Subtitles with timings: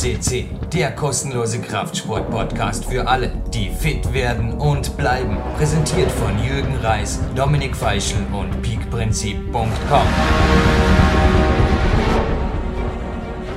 [0.00, 5.36] CC, der kostenlose Kraftsport-Podcast für alle, die fit werden und bleiben.
[5.58, 10.06] Präsentiert von Jürgen Reis, Dominik Feischl und peakprinzip.com.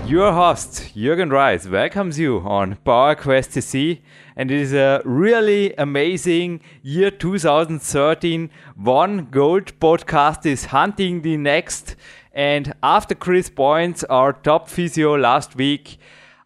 [0.06, 4.02] Your host, Jürgen Reis, welcomes you on Power Quest CC,
[4.36, 8.50] and it is a really amazing year 2013.
[8.76, 11.96] One gold podcast is hunting the next.
[12.34, 16.00] And after Chris Points, our top physio last week,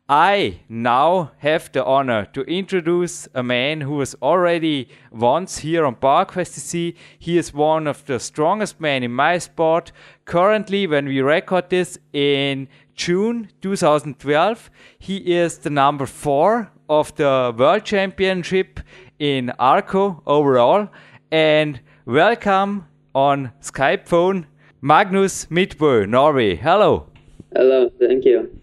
[0.10, 5.98] I now have the honor to introduce a man who was already once here on
[5.98, 6.96] PowerQuest.
[7.20, 9.92] He is one of the strongest men in my sport.
[10.24, 17.54] Currently, when we record this in June 2012, he is the number four of the
[17.58, 18.80] World Championship
[19.20, 20.88] in Arco overall.
[21.34, 24.48] And welcome on Skype phone,
[24.80, 26.56] Magnus Midtbø, Norway.
[26.56, 27.08] Hello.
[27.54, 28.57] Hello, thank you.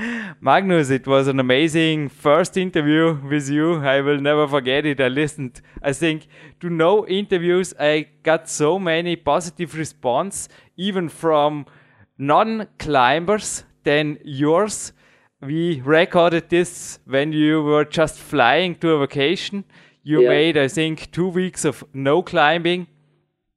[0.40, 3.76] Magnus, it was an amazing first interview with you.
[3.76, 5.00] I will never forget it.
[5.00, 6.26] I listened, I think,
[6.60, 7.74] to no interviews.
[7.78, 11.66] I got so many positive response, even from
[12.18, 14.92] non-climbers than yours.
[15.42, 19.64] We recorded this when you were just flying to a vacation.
[20.02, 20.28] You Yeah.
[20.28, 22.86] made, I think, two weeks of no climbing,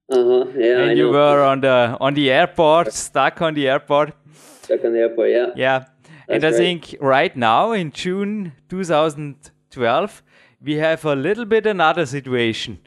[0.10, 0.46] Uh huh.
[0.58, 0.78] Yeah.
[0.78, 1.12] I and you know.
[1.18, 4.14] were on the on the airport, stuck on the airport.
[4.62, 5.30] stuck on the airport.
[5.32, 5.50] Yeah.
[5.56, 5.84] Yeah.
[6.28, 10.24] And I think right now in June 2012,
[10.62, 12.80] we have a little bit another situation.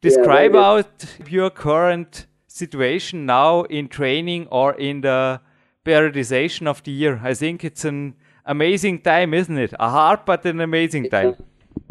[0.00, 5.40] Describe very out your current situation now in training or in the
[5.84, 7.20] periodization of the year.
[7.22, 9.72] I think it's an amazing time, isn't it?
[9.80, 11.36] A hard but an amazing time.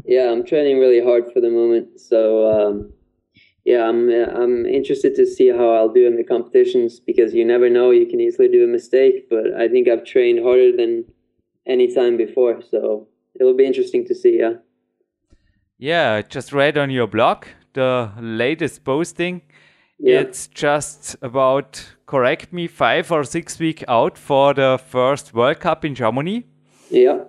[0.05, 1.99] Yeah, I'm training really hard for the moment.
[1.99, 2.19] So
[2.51, 2.93] um,
[3.65, 7.43] yeah, I'm uh, I'm interested to see how I'll do in the competitions because you
[7.43, 7.89] never know.
[7.89, 11.05] You can easily do a mistake, but I think I've trained harder than
[11.65, 12.61] any time before.
[12.61, 13.07] So
[13.39, 14.37] it'll be interesting to see.
[14.39, 14.53] Yeah.
[15.77, 19.41] Yeah, I just read on your blog the latest posting.
[19.97, 20.19] Yeah.
[20.19, 25.83] It's just about, correct me, five or six week out for the first World Cup
[25.83, 26.45] in Germany.
[26.89, 27.23] Yeah.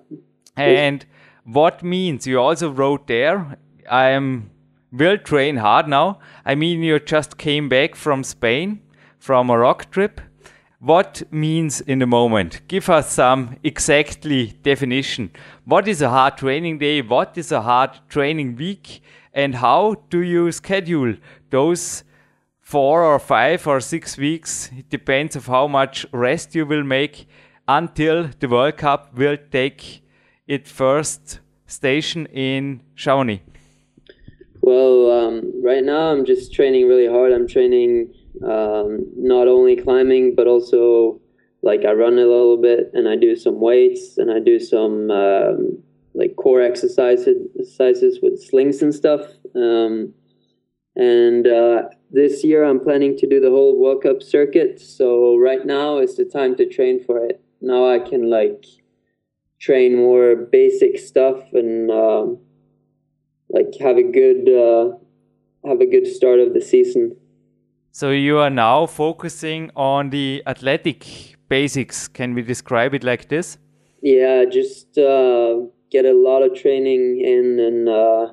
[0.57, 1.05] And
[1.45, 3.59] what means you also wrote there,
[3.91, 4.51] I am
[4.93, 6.19] will train hard now.
[6.45, 8.81] I mean, you just came back from Spain
[9.19, 10.21] from a rock trip.
[10.79, 12.61] What means in the moment?
[12.69, 15.31] Give us some exactly definition.
[15.65, 17.03] What is a hard training day?
[17.03, 19.03] What is a hard training week?
[19.33, 21.15] And how do you schedule
[21.51, 22.05] those
[22.61, 24.71] four or five or six weeks?
[24.77, 27.27] It depends of how much rest you will make
[27.67, 30.03] until the World Cup will take
[30.47, 33.43] its first station in Chamonix.
[34.67, 37.33] Well, um, right now I'm just training really hard.
[37.33, 38.13] I'm training
[38.45, 41.21] um, not only climbing, but also
[41.63, 45.09] like I run a little bit and I do some weights and I do some
[45.13, 45.81] um,
[46.15, 49.21] like core exercises, exercises with slings and stuff.
[49.55, 50.13] Um,
[50.97, 54.81] and uh, this year I'm planning to do the whole World Cup circuit.
[54.81, 57.41] So right now is the time to train for it.
[57.61, 58.65] Now I can like
[59.61, 61.89] train more basic stuff and.
[61.89, 62.39] Um,
[63.49, 64.97] like have a good uh,
[65.69, 67.17] have a good start of the season.
[67.93, 72.09] So you are now focusing on the athletic basics.
[72.09, 73.59] Can we describe it like this?
[74.03, 78.33] Yeah, just uh, get a lot of training in, and uh,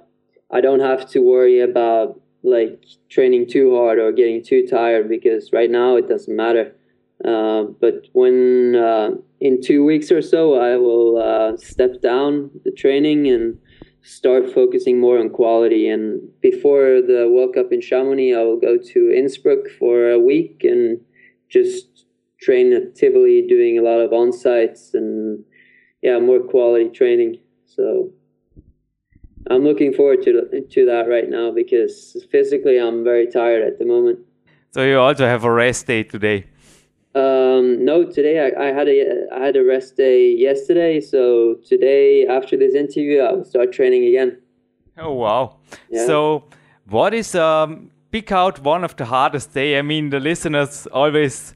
[0.52, 5.54] I don't have to worry about like training too hard or getting too tired because
[5.54, 6.76] right now it doesn't matter.
[7.24, 12.72] Uh, but when uh, in two weeks or so, I will uh, step down the
[12.72, 13.58] training and
[14.04, 15.90] start focusing more on quality.
[15.90, 20.64] And before the World Cup in Chamonix, I will go to Innsbruck for a week
[20.64, 21.00] and
[21.50, 22.06] just
[22.42, 25.44] train at Tivoli, doing a lot of on sites and
[26.02, 27.38] yeah, more quality training.
[27.66, 28.12] So
[29.50, 33.86] I'm looking forward to to that right now because physically I'm very tired at the
[33.86, 34.20] moment.
[34.72, 36.46] So you also have a rest day today.
[37.16, 42.26] Um, no, today I, I had a I had a rest day yesterday, so today
[42.26, 44.42] after this interview I will start training again.
[44.98, 45.58] Oh wow!
[45.90, 46.08] Yeah.
[46.08, 46.46] So
[46.90, 49.78] what is um pick out one of the hardest day?
[49.78, 51.54] I mean, the listeners always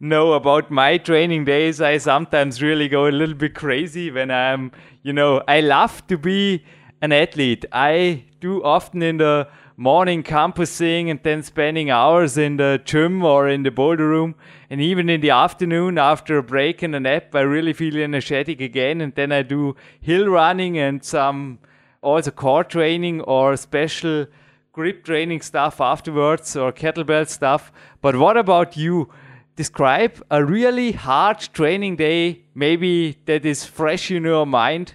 [0.00, 1.80] know about my training days.
[1.80, 6.18] I sometimes really go a little bit crazy when I'm, you know, I love to
[6.18, 6.64] be
[7.00, 7.64] an athlete.
[7.72, 13.48] I do often in the morning campusing and then spending hours in the gym or
[13.48, 14.34] in the boulder room.
[14.70, 18.60] And even in the afternoon after a break and a nap, I really feel energetic
[18.60, 19.00] again.
[19.00, 21.58] And then I do hill running and some
[22.00, 24.26] also core training or special
[24.72, 27.70] grip training stuff afterwards or kettlebell stuff.
[28.00, 29.10] But what about you?
[29.56, 34.94] describe a really hard training day, maybe that is fresh in your mind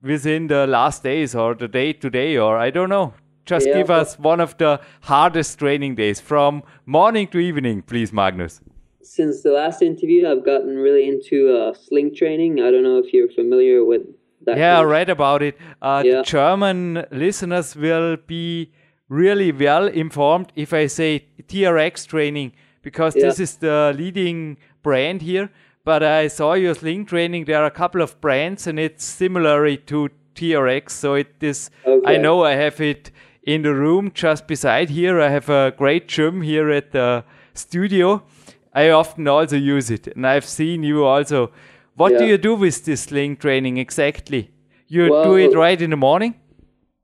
[0.00, 3.12] within the last days or the day today, or I don't know.
[3.48, 8.12] Just Yeah, give us one of the hardest training days from morning to evening, please,
[8.12, 8.60] Magnus.
[9.02, 12.60] Since the last interview, I've gotten really into uh, sling training.
[12.60, 14.02] I don't know if you're familiar with
[14.44, 14.58] that.
[14.58, 15.56] Yeah, I read about it.
[15.80, 16.20] Uh, Yeah.
[16.22, 18.70] German listeners will be
[19.08, 22.52] really well informed if I say TRX training
[22.82, 23.28] because Yeah.
[23.28, 25.48] this is the leading brand here.
[25.84, 27.46] But I saw your sling training.
[27.46, 30.90] There are a couple of brands, and it's similar to TRX.
[30.92, 31.70] So it is.
[32.04, 33.10] I know I have it
[33.48, 35.20] in the room just beside here.
[35.22, 37.24] I have a great gym here at the
[37.54, 38.22] studio.
[38.74, 41.50] I often also use it, and I've seen you also.
[41.94, 44.50] What do you do with this sling training exactly?
[44.86, 46.34] You do it right in the morning?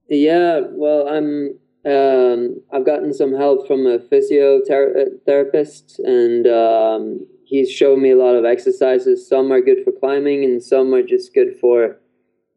[0.09, 1.59] Yeah, well, I'm.
[1.87, 8.37] Um, I've gotten some help from a physiotherapist, and um, he's shown me a lot
[8.37, 9.27] of exercises.
[9.29, 11.99] Some are good for climbing, and some are just good for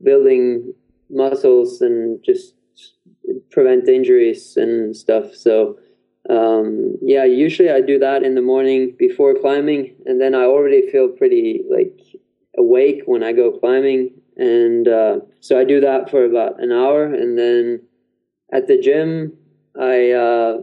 [0.04, 0.74] building
[1.10, 2.57] muscles and just
[3.50, 5.34] prevent injuries and stuff.
[5.36, 5.78] So,
[6.30, 10.90] um, yeah, usually I do that in the morning before climbing, and then I already
[10.90, 12.00] feel pretty like
[12.58, 17.06] awake when I go climbing, and uh, so I do that for about an hour,
[17.06, 17.82] and then
[18.52, 19.34] at the gym,
[19.80, 20.58] I uh,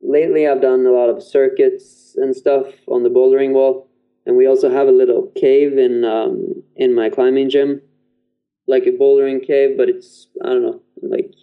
[0.00, 3.88] lately I've done a lot of circuits and stuff on the bouldering wall,
[4.26, 7.80] and we also have a little cave in um, in my climbing gym,
[8.68, 11.34] like a bouldering cave, but it's I don't know like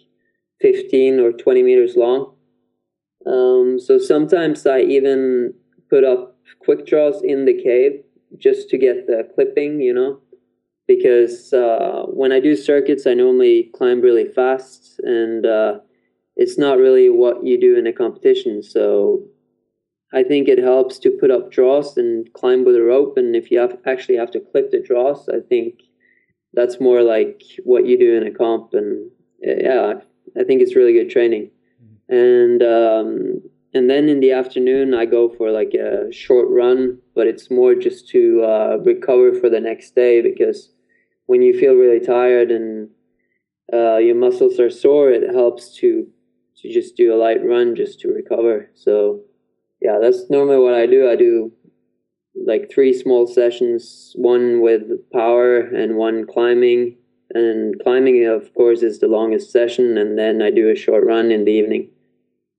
[0.60, 2.34] fifteen or twenty meters long.
[3.26, 5.54] Um, so sometimes I even
[5.88, 8.02] put up quick draws in the cave
[8.38, 10.20] just to get the clipping, you know,
[10.86, 15.78] because uh, when I do circuits, I normally climb really fast, and uh,
[16.36, 18.62] it's not really what you do in a competition.
[18.62, 19.24] So
[20.12, 23.50] I think it helps to put up draws and climb with a rope, and if
[23.50, 25.80] you have actually have to clip the draws, I think
[26.52, 29.10] that's more like what you do in a comp, and
[29.46, 29.92] uh, yeah,
[30.38, 31.50] I think it's really good training.
[32.08, 33.42] And um,
[33.72, 37.74] and then in the afternoon, I go for like a short run, but it's more
[37.74, 40.70] just to uh, recover for the next day because
[41.26, 42.88] when you feel really tired and
[43.72, 46.06] uh, your muscles are sore, it helps to
[46.56, 48.70] to just do a light run just to recover.
[48.74, 49.20] So
[49.80, 51.08] yeah, that's normally what I do.
[51.08, 51.52] I do
[52.46, 54.82] like three small sessions, one with
[55.12, 56.96] power and one climbing.
[57.32, 61.30] And climbing, of course, is the longest session, and then I do a short run
[61.30, 61.90] in the evening.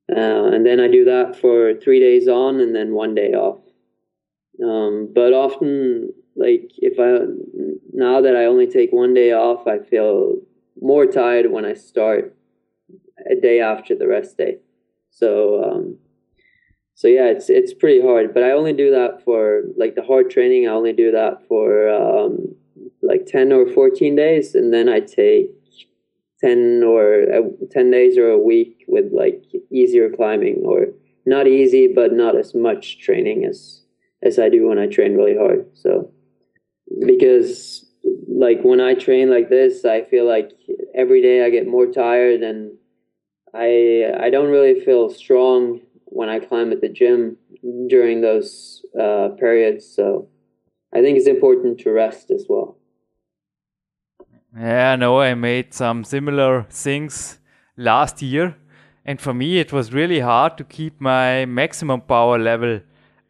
[0.10, 3.60] Uh, and then I do that for three days on and then one day off.
[4.64, 7.26] Um, but often, like if I
[7.94, 10.36] now that I only take one day off, I feel
[10.82, 12.36] more tired when I start
[13.30, 14.58] a day after the rest day.
[15.12, 15.98] So, um,
[16.96, 18.34] so yeah, it's it's pretty hard.
[18.34, 20.68] But I only do that for like the hard training.
[20.68, 22.56] I only do that for um,
[23.02, 25.52] like ten or fourteen days, and then I take
[26.42, 30.88] 10 or uh, 10 days or a week with like easier climbing or
[31.26, 33.82] not easy but not as much training as
[34.24, 35.66] as I do when I train really hard.
[35.74, 36.12] So
[37.06, 37.86] because
[38.28, 40.52] like when I train like this I feel like
[40.96, 42.78] every day I get more tired and
[43.54, 47.38] I I don't really feel strong when I climb at the gym
[47.88, 50.28] during those uh, periods so
[50.94, 52.78] I think it's important to rest as well
[54.58, 57.40] Yeah, no, I made some similar things
[57.78, 58.56] last year.
[59.06, 62.82] And for me, it was really hard to keep my maximum power level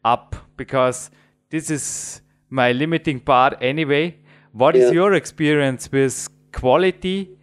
[0.04, 1.12] up because
[1.52, 4.16] this is my limiting part anyway.
[4.52, 4.94] What is Yeah.
[4.94, 7.38] your experience with quality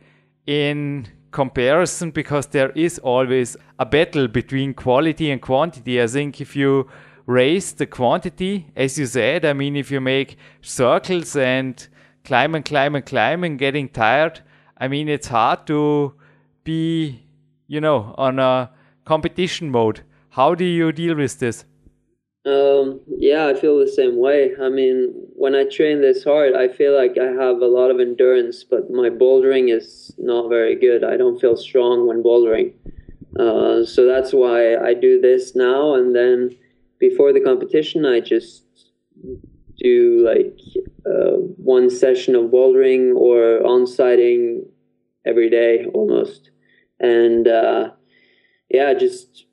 [0.47, 2.11] in comparison?
[2.11, 6.03] Because there is always a battle between quality and quantity.
[6.03, 6.89] I think if you
[7.29, 11.87] raise the quantity, as you said, I mean, if you make circles and
[12.25, 14.41] climb and climb and climb and getting tired,
[14.79, 16.15] I mean, it's hard to
[16.65, 17.27] be,
[17.67, 18.71] you know, on a
[19.05, 20.01] competition mode.
[20.31, 21.67] How do you deal with this?
[22.47, 24.53] Um, yeah, I feel the same way.
[24.59, 28.01] I mean, when I train this hard, I feel like I have a lot of
[28.01, 31.05] endurance, but my bouldering is not very good.
[31.05, 32.73] I don't feel strong when bouldering.
[33.39, 35.95] Uh, so that's why I do this now.
[35.95, 36.57] And then
[36.99, 38.65] before the competition, I just
[39.79, 40.59] do like
[41.07, 44.67] uh, one session of bouldering or on sighting
[45.25, 46.51] every day almost.
[47.01, 47.91] And uh,
[48.69, 49.47] yeah, just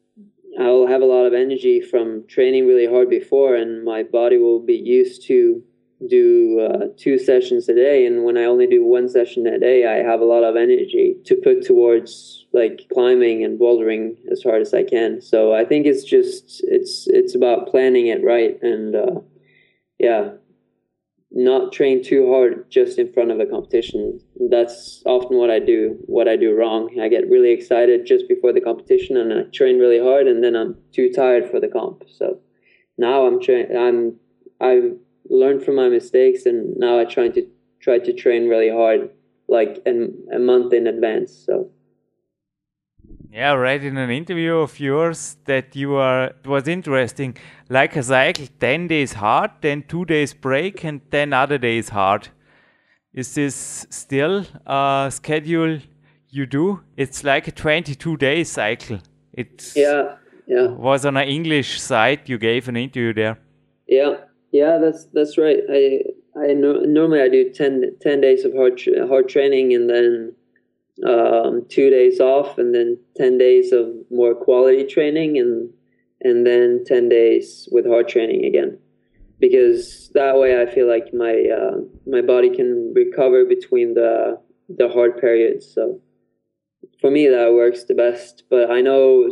[0.59, 4.59] I'll have a lot of energy from training really hard before, and my body will
[4.59, 5.63] be used to
[6.07, 9.85] do uh, two sessions a day, and when I only do one session a day,
[9.85, 14.61] I have a lot of energy to put towards like climbing and bouldering as hard
[14.61, 15.21] as I can.
[15.21, 19.19] So I think it's just it's it's about planning it right, and uh,
[19.99, 20.31] yeah,
[21.31, 24.19] not train too hard just in front of a competition.
[24.49, 25.97] That's often what I do.
[26.05, 26.97] What I do wrong.
[26.99, 30.55] I get really excited just before the competition, and I train really hard, and then
[30.55, 32.03] I'm too tired for the comp.
[32.09, 32.39] So
[32.97, 33.75] now I'm train.
[33.75, 34.15] I'm
[34.61, 34.97] I've
[35.29, 37.47] learned from my mistakes, and now I try to
[37.79, 39.09] try to train really hard,
[39.47, 41.31] like in, a month in advance.
[41.45, 41.69] So.
[43.31, 47.37] Yeah, I read in an interview of yours that you are it was interesting,
[47.69, 52.29] like a cycle, ten days hard, then two days break, and then other days hard.
[53.13, 55.79] Is this still a schedule
[56.29, 56.81] you do?
[56.95, 58.99] It's like a twenty-two day cycle.
[59.33, 60.15] It yeah,
[60.47, 60.67] yeah.
[60.67, 63.37] Was on an English site you gave an interview there.
[63.87, 64.15] Yeah,
[64.51, 65.59] yeah, that's that's right.
[65.69, 65.99] I
[66.37, 70.35] I no, normally I do 10, 10 days of hard tra- hard training and then
[71.05, 75.69] um, two days off and then ten days of more quality training and
[76.21, 78.79] and then ten days with hard training again
[79.39, 84.87] because that way I feel like my uh, my body can recover between the the
[84.87, 85.69] hard periods.
[85.73, 85.99] So
[87.01, 88.43] for me that works the best.
[88.49, 89.29] But I know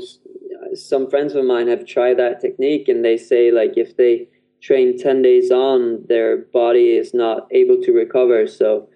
[0.73, 4.27] some friends of mine have tried that technique and they say like if they
[4.63, 8.47] train 10 days on, their body is not able to recover.
[8.47, 8.89] So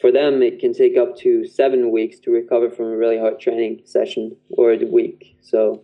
[0.00, 3.38] for them, it can take up to seven weeks to recover from a really hard
[3.38, 5.36] training session or a week.
[5.42, 5.82] So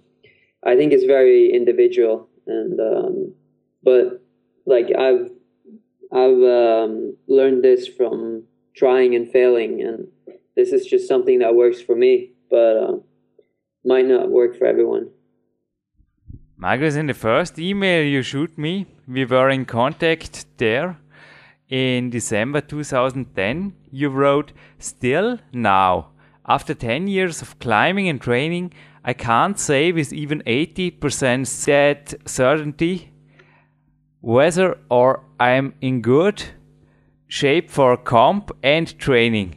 [0.65, 2.29] I think it's very individual.
[2.47, 3.35] And, um,
[3.83, 4.25] but
[4.65, 5.31] like I've,
[6.11, 9.83] I've um, learned this from trying and failing.
[9.83, 10.09] And
[10.57, 12.93] this is just something that works for me, but uh,
[13.85, 15.11] might not work for everyone.
[16.57, 20.99] Magnus, in the first email you shoot me, we were in contact there.
[21.69, 26.11] In December 2010, you wrote, Still now,
[26.47, 28.73] after 10 years of climbing and training,
[29.05, 33.13] I can't say with even 80% set certainty
[34.21, 36.43] whether or I'm in good
[37.29, 39.57] shape for comp and training.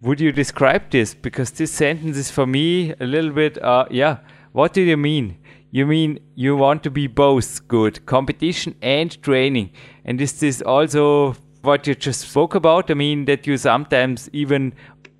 [0.00, 1.14] Would you describe this?
[1.14, 4.18] Because this sentence is for me a little bit, uh, yeah,
[4.52, 5.36] what do you mean?
[5.76, 9.72] You mean you want to be both good, competition and training.
[10.06, 12.90] And this is this also what you just spoke about?
[12.90, 14.72] I mean, that you sometimes even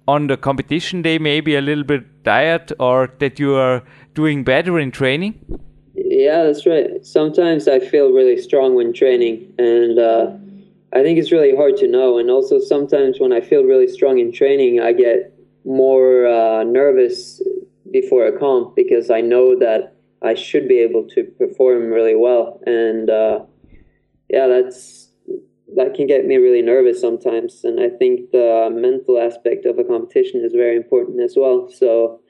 [0.08, 3.82] on the competition day maybe a little bit tired or that you are
[4.14, 5.34] doing better in training?
[5.94, 7.04] Yeah, that's right.
[7.04, 10.30] Sometimes I feel really strong when training, and uh,
[10.94, 12.16] I think it's really hard to know.
[12.16, 17.42] And also, sometimes when I feel really strong in training, I get more uh, nervous
[17.92, 22.60] before a comp because I know that I should be able to perform really well.
[22.66, 23.40] And uh,
[24.28, 25.10] yeah, that's
[25.74, 27.64] that can get me really nervous sometimes.
[27.64, 31.68] And I think the mental aspect of a competition is very important as well.
[31.68, 32.20] So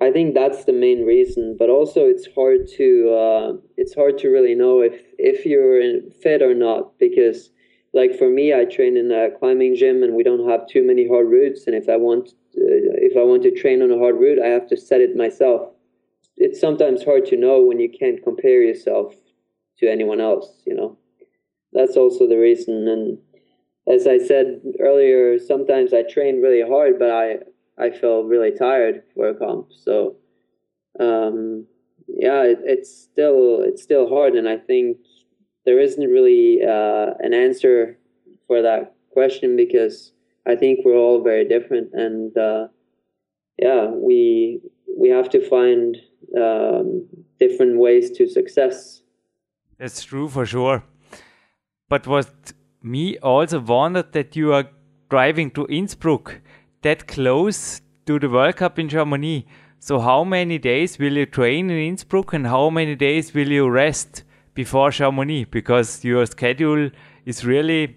[0.00, 1.56] I think that's the main reason.
[1.58, 6.42] But also, it's hard to uh, it's hard to really know if if you're fit
[6.42, 7.50] or not because.
[7.94, 11.08] Like for me, I train in a climbing gym, and we don't have too many
[11.08, 11.66] hard routes.
[11.66, 14.48] And if I want, uh, if I want to train on a hard route, I
[14.48, 15.72] have to set it myself
[16.38, 19.14] it's sometimes hard to know when you can't compare yourself
[19.78, 20.96] to anyone else you know?
[21.72, 23.18] That's also the reason and
[23.88, 27.36] as i said earlier sometimes i train really hard but i
[27.78, 30.16] i feel really tired for a comp so
[31.00, 31.66] um,
[32.08, 34.98] yeah it, it's still it's still hard and i think
[35.64, 37.98] there isn't really uh, an answer
[38.46, 40.12] for that question because
[40.46, 42.66] i think we're all very different and uh,
[43.58, 44.60] yeah we
[44.98, 45.96] we have to find
[46.36, 47.06] um,
[47.38, 49.02] different ways to success.
[49.78, 50.84] That's true for sure.
[51.88, 54.68] But what me also wondered that you are
[55.08, 56.40] driving to Innsbruck
[56.82, 59.46] that close to the World Cup in Germany.
[59.78, 63.68] So how many days will you train in Innsbruck and how many days will you
[63.68, 65.44] rest before Chamonix?
[65.44, 66.90] Because your schedule
[67.24, 67.96] is really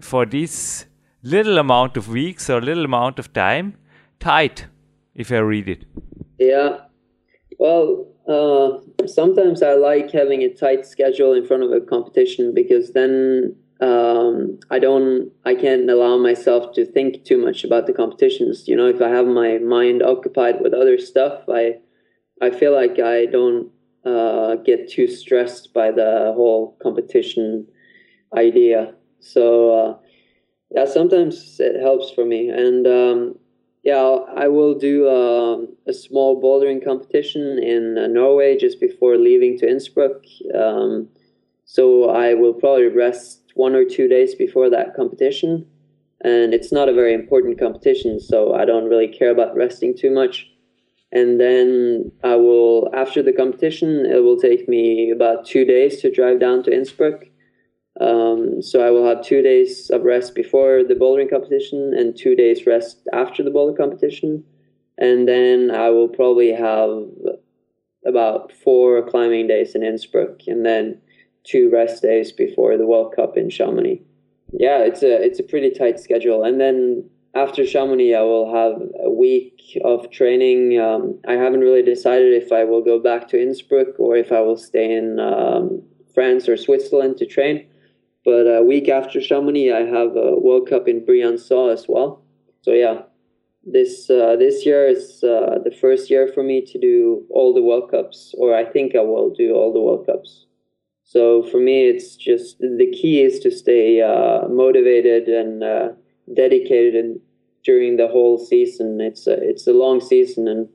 [0.00, 0.86] for this
[1.22, 3.76] little amount of weeks or little amount of time
[4.20, 4.66] tight,
[5.14, 5.84] if I read it.
[6.38, 6.78] Yeah,
[7.58, 12.92] well, uh, sometimes I like having a tight schedule in front of a competition because
[12.92, 18.66] then um, I don't, I can't allow myself to think too much about the competitions.
[18.66, 21.76] You know, if I have my mind occupied with other stuff, I,
[22.40, 23.70] I feel like I don't
[24.04, 27.66] uh, get too stressed by the whole competition
[28.36, 28.94] idea.
[29.20, 29.98] So, uh,
[30.70, 33.38] yeah, sometimes it helps for me, and um,
[33.84, 39.58] yeah, I will do um, a small bouldering competition in uh, Norway just before leaving
[39.58, 40.24] to Innsbruck.
[40.54, 41.08] Um,
[41.66, 45.66] so I will probably rest one or two days before that competition,
[46.22, 50.10] and it's not a very important competition, so I don't really care about resting too
[50.10, 50.50] much.
[51.12, 56.10] And then I will, after the competition, it will take me about two days to
[56.10, 57.26] drive down to Innsbruck.
[58.00, 62.34] Um, so I will have two days of rest before the bouldering competition and two
[62.34, 64.44] days rest after the boulder competition.
[64.98, 67.08] And then I will probably have
[68.06, 71.00] about four climbing days in Innsbruck and then
[71.44, 74.02] two rest days before the World Cup in Chamonix.
[74.52, 76.44] Yeah, it's a it's a pretty tight schedule.
[76.44, 80.80] And then after Chamonix, I will have a week of training.
[80.80, 84.40] Um, I haven't really decided if I will go back to Innsbruck or if I
[84.40, 85.82] will stay in um,
[86.14, 87.66] France or Switzerland to train.
[88.24, 92.22] But a week after Chamonix, I have a World Cup in Briançon as well.
[92.62, 93.02] So yeah,
[93.64, 97.62] this uh, this year is uh, the first year for me to do all the
[97.62, 100.46] World Cups, or I think I will do all the World Cups.
[101.04, 105.88] So for me, it's just the key is to stay uh, motivated and uh,
[106.34, 107.20] dedicated and
[107.62, 109.00] during the whole season.
[109.00, 110.68] It's a, it's a long season, and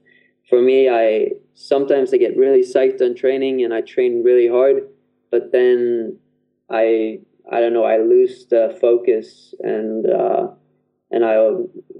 [0.49, 4.87] for me, I sometimes I get really psyched on training and I train really hard,
[5.31, 6.17] but then
[6.69, 7.19] I
[7.51, 10.47] I don't know I lose the focus and uh,
[11.11, 11.35] and I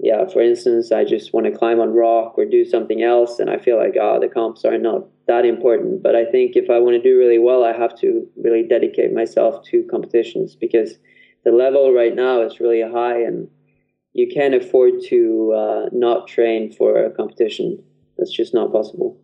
[0.02, 3.50] yeah for instance I just want to climb on rock or do something else and
[3.50, 6.02] I feel like ah oh, the comps are not that important.
[6.02, 9.12] But I think if I want to do really well, I have to really dedicate
[9.12, 10.98] myself to competitions because
[11.44, 13.48] the level right now is really high and
[14.12, 17.82] you can't afford to uh, not train for a competition.
[18.18, 19.16] That's just not possible.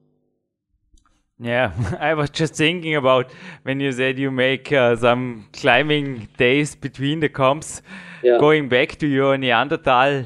[1.38, 3.31] Yeah, I was just thinking about
[3.62, 7.83] when you said you make uh, some climbing days between the comps.
[8.23, 8.38] Yeah.
[8.38, 10.25] Going back to your Neanderthal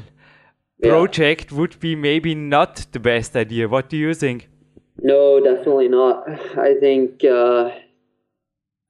[0.79, 0.89] yeah.
[0.89, 3.69] project would be maybe not the best idea.
[3.69, 4.49] What do you think?
[5.03, 6.29] No, definitely not.
[6.59, 7.71] I think uh,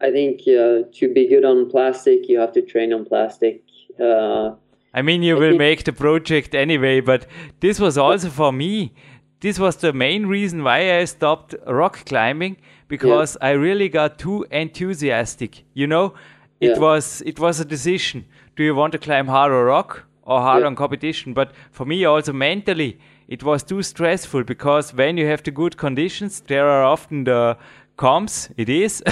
[0.00, 3.62] I think uh, to be good on plastic, you have to train on plastic.
[3.99, 4.53] Uh,
[4.93, 7.27] I mean, you will make the project anyway, but
[7.61, 8.93] this was also for me.
[9.40, 12.56] This was the main reason why I stopped rock climbing
[12.88, 13.49] because yeah.
[13.49, 15.64] I really got too enthusiastic.
[15.74, 16.14] You know,
[16.61, 16.79] it yeah.
[16.79, 18.26] was it was a decision.
[18.57, 20.66] Do you want to climb hard or rock or hard yeah.
[20.66, 21.33] on competition?
[21.33, 22.98] But for me, also mentally,
[23.29, 27.57] it was too stressful because when you have the good conditions, there are often the
[27.96, 28.50] comps.
[28.59, 29.03] It is,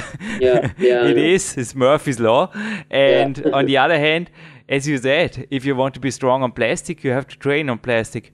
[0.41, 1.57] yeah, yeah, it is.
[1.57, 2.51] It's Murphy's law.
[2.91, 4.31] And on the other hand
[4.69, 7.71] as you said, if you want to be strong on plastic, you have to train
[7.71, 8.33] on plastic.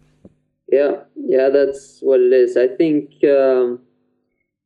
[0.77, 2.57] Yeah, yeah, that's what it is.
[2.57, 3.81] I think um,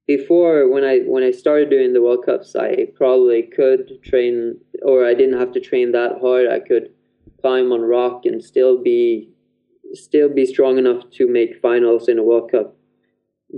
[0.07, 5.07] before when I when I started doing the World Cups, I probably could train, or
[5.07, 6.49] I didn't have to train that hard.
[6.49, 6.87] I could
[7.43, 9.31] climb on rock and still be
[9.95, 12.77] still be strong enough to make finals in a World Cup.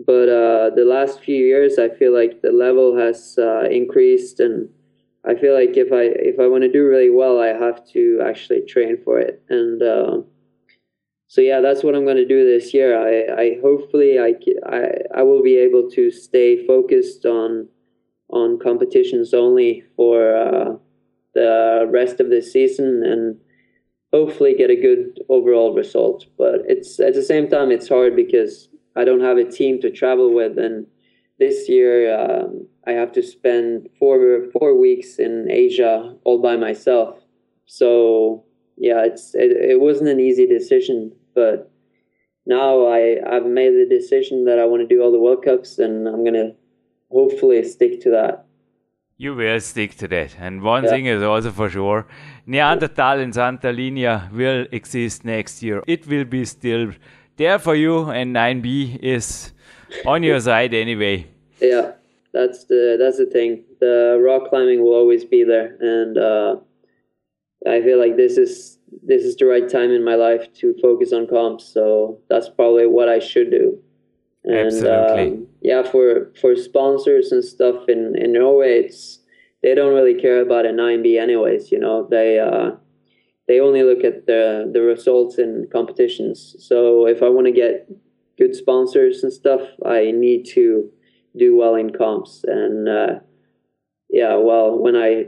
[0.06, 4.68] But uh, the last few years, I feel like the level has uh, increased and
[5.24, 8.22] I feel like if I if I want to do really well, I have to
[8.24, 10.18] actually train for it, and uh,
[11.30, 12.90] so yeah, that's what I'm going to do this year.
[12.98, 14.34] I, I hopefully I,
[14.68, 17.68] I I will be able to stay focused on
[18.30, 20.76] on competitions only for uh,
[21.34, 23.38] the rest of the season and
[24.12, 26.26] hopefully get a good overall result.
[26.36, 29.90] But it's at the same time it's hard because I don't have a team to
[29.90, 30.84] travel with and
[31.38, 37.20] this year um, I have to spend four four weeks in Asia all by myself.
[37.66, 38.42] So
[38.80, 41.70] yeah, it's it, it wasn't an easy decision, but
[42.46, 45.78] now I I've made the decision that I want to do all the World Cups,
[45.78, 46.50] and I'm gonna
[47.10, 48.46] hopefully stick to that.
[49.16, 50.30] You will stick to that.
[50.40, 50.90] And one yeah.
[50.90, 52.06] thing is also for sure
[52.46, 55.82] Neanderthal in Santa Linya will exist next year.
[55.86, 56.92] It will be still
[57.36, 59.52] there for you, and 9B is
[60.06, 61.16] on your side anyway.
[61.60, 61.92] Yeah,
[62.32, 63.64] that's the that's the thing.
[63.80, 66.56] The rock climbing will always be there, and uh,
[67.66, 71.12] I feel like this is this is the right time in my life to focus
[71.12, 71.64] on comps.
[71.64, 73.78] So that's probably what I should do.
[74.44, 75.22] And Absolutely.
[75.22, 79.20] Um, yeah, for for sponsors and stuff in in Norway, it's
[79.62, 81.70] they don't really care about a 9B anyways.
[81.70, 82.72] You know, they uh,
[83.46, 86.56] they only look at the the results in competitions.
[86.58, 87.88] So if I want to get
[88.38, 90.90] good sponsors and stuff, I need to
[91.36, 92.42] do well in comps.
[92.44, 93.20] And uh,
[94.08, 95.26] yeah, well, when I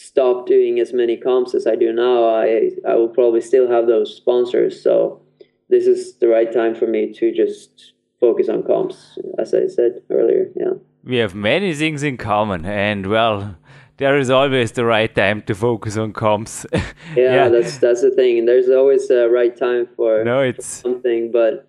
[0.00, 3.86] stop doing as many comps as I do now, I I will probably still have
[3.86, 4.82] those sponsors.
[4.82, 5.20] So
[5.68, 10.02] this is the right time for me to just focus on comps, as I said
[10.10, 10.50] earlier.
[10.56, 13.56] Yeah, we have many things in common, and well.
[13.96, 16.64] There is always the right time to focus on comps.
[16.72, 16.82] yeah,
[17.14, 18.38] yeah, that's that's the thing.
[18.38, 21.68] And there's always a right time for, no, it's for something, but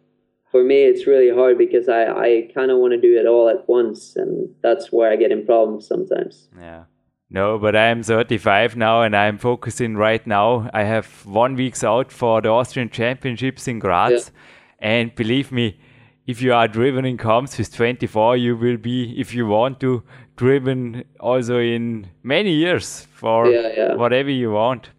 [0.49, 3.49] for me, it's really hard because I, I kind of want to do it all
[3.49, 6.47] at once, and that's where I get in problems sometimes.
[6.57, 6.85] Yeah.
[7.33, 10.69] No, but I am 35 now and I'm focusing right now.
[10.73, 14.11] I have one week's out for the Austrian Championships in Graz.
[14.11, 14.89] Yeah.
[14.89, 15.79] And believe me,
[16.27, 20.03] if you are driven in comps with 24, you will be, if you want to,
[20.35, 23.95] driven also in many years for yeah, yeah.
[23.95, 24.89] whatever you want.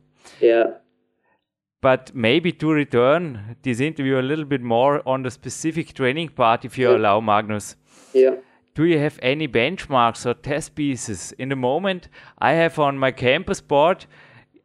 [0.41, 0.79] Yeah.
[1.83, 6.65] But maybe to return this interview a little bit more on the specific training part,
[6.65, 7.77] if you allow, Magnus.
[8.15, 8.37] Yeah
[8.75, 11.33] do you have any benchmarks or test pieces?
[11.39, 12.09] In the moment
[12.39, 14.07] i have on my campus board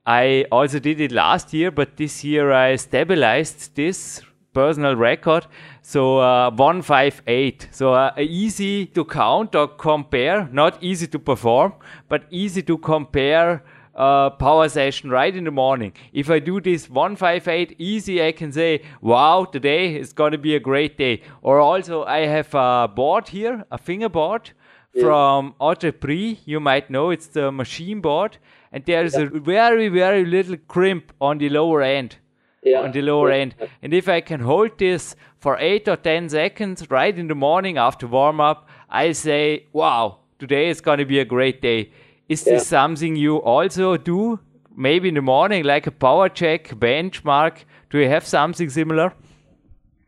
[0.05, 4.21] i also did it last year but this year i stabilized this
[4.53, 5.45] personal record.
[5.83, 11.73] So uh, 158 so uh, easy to count or compare not easy to perform
[12.09, 13.63] but easy to compare
[13.97, 15.91] uh, power session right in the morning.
[16.13, 20.55] If I do this 158 easy, I can say, wow, today is going to be
[20.55, 21.23] a great day.
[21.41, 24.51] Or also, I have a board here, a fingerboard
[24.93, 25.03] yeah.
[25.03, 26.39] from Entre-Prises.
[26.45, 28.37] You might know it's the machine board.
[28.71, 29.29] And there's yeah.
[29.33, 32.17] a very, very little crimp on the lower end.
[32.63, 32.81] Yeah.
[32.81, 33.55] On the lower end.
[33.81, 37.77] And if I can hold this for 8 or 10 seconds right in the morning
[37.77, 41.91] after warm up, I say, wow, today is going to be a great day
[42.29, 42.53] is yeah.
[42.53, 44.39] this something you also do?
[44.75, 47.63] Maybe in the morning, like a power check benchmark.
[47.89, 49.13] Do you have something similar?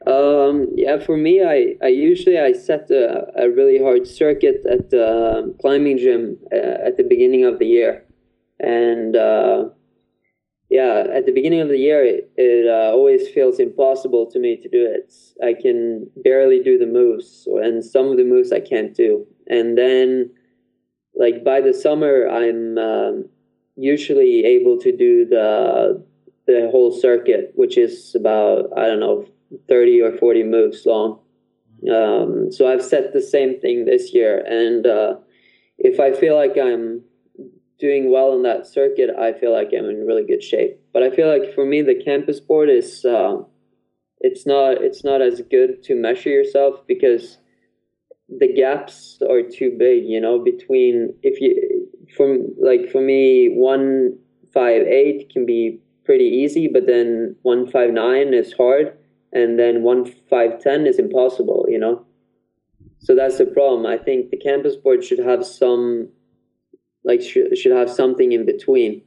[0.05, 4.89] Um, yeah, for me, I, I usually I set a, a really hard circuit at
[4.89, 8.05] the climbing gym uh, at the beginning of the year,
[8.60, 9.65] and uh,
[10.69, 14.55] yeah, at the beginning of the year, it, it uh, always feels impossible to me
[14.55, 15.13] to do it.
[15.43, 19.77] I can barely do the moves, and some of the moves I can't do, and
[19.77, 20.32] then
[21.19, 23.29] like by the summer, I'm um,
[23.75, 26.03] usually able to do the
[26.47, 29.27] the whole circuit, which is about I don't know
[29.67, 31.19] thirty or forty moves long.
[31.93, 35.15] Um, so I've set the same thing this year, and uh,
[35.77, 37.03] if I feel like I'm
[37.79, 40.79] doing well in that circuit, I feel like I'm in really good shape.
[40.93, 43.38] But I feel like for me, the campus board is uh,
[44.21, 47.38] it's not it's not as good to measure yourself because
[48.37, 54.17] the gaps are too big, you know, between if you from like for me one
[54.53, 58.97] five eight can be pretty easy, but then one five nine is hard,
[59.33, 62.05] and then one five ten is impossible, you know.
[62.99, 63.85] So that's the problem.
[63.85, 66.09] I think the campus board should have some
[67.03, 69.01] like should should have something in between.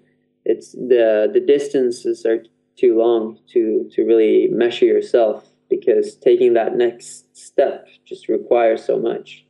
[0.45, 2.43] It's the the distances are
[2.77, 8.99] too long to to really measure yourself because taking that next step just requires so
[8.99, 9.45] much.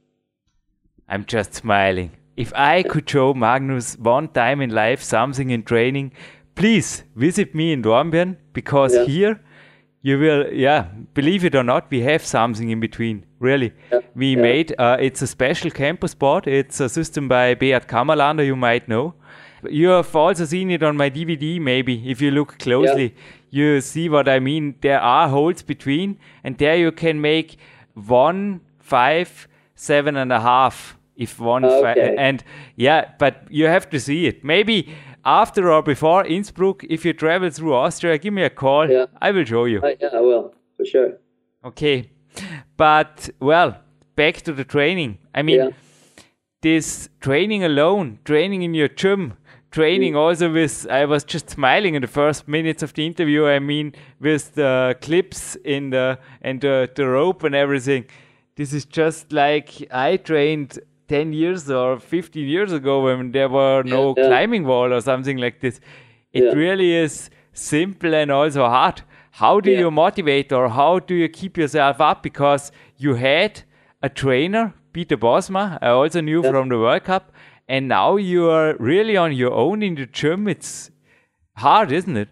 [1.08, 2.12] I'm just smiling.
[2.36, 6.12] If I could show Magnus one time in life something in training,
[6.54, 9.04] please visit me in Dornbirn because yeah.
[9.04, 9.40] here
[10.02, 13.26] you will, yeah, believe it or not, we have something in between.
[13.40, 14.00] Really, yeah.
[14.14, 14.42] we yeah.
[14.42, 16.46] made uh, it's a special campus board.
[16.46, 19.14] It's a system by Beat Kammerlander, you might know.
[19.68, 23.14] You have also seen it on my DVD, maybe if you look closely
[23.52, 24.74] you see what I mean.
[24.80, 27.58] There are holes between, and there you can make
[27.94, 30.98] one, five, seven and a half.
[31.14, 32.16] If one, okay.
[32.18, 32.42] and
[32.74, 34.42] yeah, but you have to see it.
[34.42, 34.94] Maybe
[35.26, 38.90] after or before Innsbruck, if you travel through Austria, give me a call.
[38.90, 39.06] Yeah.
[39.20, 39.82] I will show you.
[39.82, 41.18] Uh, yeah, I will for sure.
[41.62, 42.10] Okay,
[42.78, 43.76] but well,
[44.16, 45.18] back to the training.
[45.34, 45.70] I mean, yeah.
[46.62, 49.34] this training alone, training in your gym,
[49.72, 53.58] training also with i was just smiling in the first minutes of the interview i
[53.58, 58.04] mean with the clips in the and the, the rope and everything
[58.56, 63.82] this is just like i trained 10 years or 15 years ago when there were
[63.82, 64.26] no yeah.
[64.26, 65.80] climbing wall or something like this
[66.32, 66.52] it yeah.
[66.52, 69.78] really is simple and also hard how do yeah.
[69.78, 73.62] you motivate or how do you keep yourself up because you had
[74.02, 77.32] a trainer peter bosma i also knew from the world cup
[77.68, 80.48] and now you are really on your own in the gym.
[80.48, 80.90] It's
[81.56, 82.28] hard, isn't it?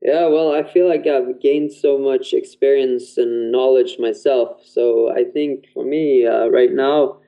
[0.00, 4.60] Yeah, well, I feel like I've gained so much experience and knowledge myself.
[4.64, 7.18] So I think for me uh, right now,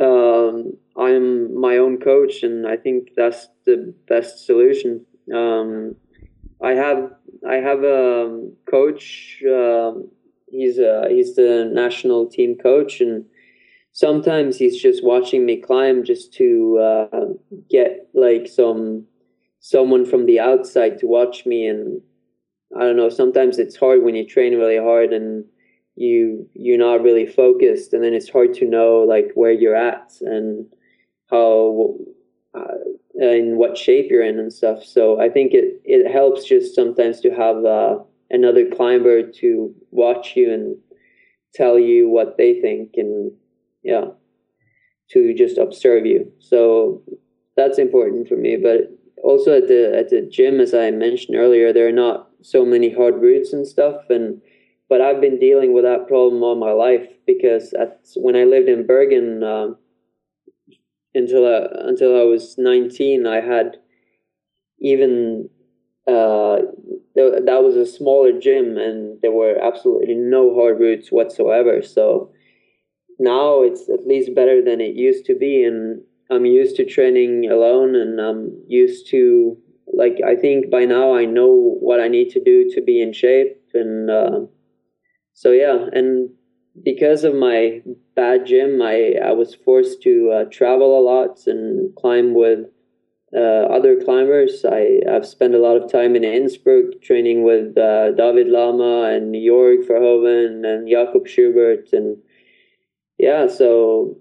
[0.00, 5.06] um, I'm my own coach, and I think that's the best solution.
[5.32, 5.94] Um,
[6.60, 7.12] I have
[7.48, 9.42] I have a coach.
[9.46, 10.08] Um,
[10.48, 13.24] he's a, he's the national team coach, and
[13.94, 17.26] sometimes he's just watching me climb just to uh,
[17.70, 19.06] get like some
[19.60, 21.66] someone from the outside to watch me.
[21.66, 22.02] And
[22.76, 25.44] i don't know sometimes it's hard when you train really hard and
[25.94, 27.92] you you're not really focused.
[27.94, 30.66] And then it's hard to know like where you're at and
[31.30, 31.96] how
[32.52, 32.78] uh,
[33.14, 34.84] and what shape you're in and stuff.
[34.84, 37.98] So i think it it helps just sometimes to have uh,
[38.30, 40.76] another climber to watch you and
[41.54, 43.30] tell you what they think and
[43.84, 44.06] yeah
[45.10, 47.02] to just observe you so
[47.56, 48.56] that's important for me.
[48.56, 48.90] But
[49.22, 52.92] also at the at the gym, as I mentioned earlier, there are not so many
[52.92, 54.40] hard routes and stuff, and
[54.88, 58.68] but I've been dealing with that problem all my life because at, when I lived
[58.68, 59.76] in Bergen um,
[61.14, 63.78] until I, until I was 19, I had
[64.80, 65.48] even
[66.06, 66.58] uh,
[67.14, 71.80] that was a smaller gym and there were absolutely no hard routes whatsoever.
[71.80, 72.30] So
[73.18, 77.50] now it's at least better than it used to be, and I'm used to training
[77.50, 79.56] alone, and I'm used to
[79.92, 83.12] like I think by now I know what I need to do to be in
[83.12, 84.40] shape, and uh,
[85.32, 86.30] so yeah, and
[86.82, 87.82] because of my
[88.16, 92.66] bad gym, I I was forced to uh, travel a lot and climb with
[93.34, 94.64] uh, other climbers.
[94.64, 99.34] I, I've spent a lot of time in Innsbruck training with uh, David Lama and
[99.34, 101.92] Jorg Verhoeven and Jakob Schubert.
[101.92, 102.18] And
[103.18, 104.18] yeah, so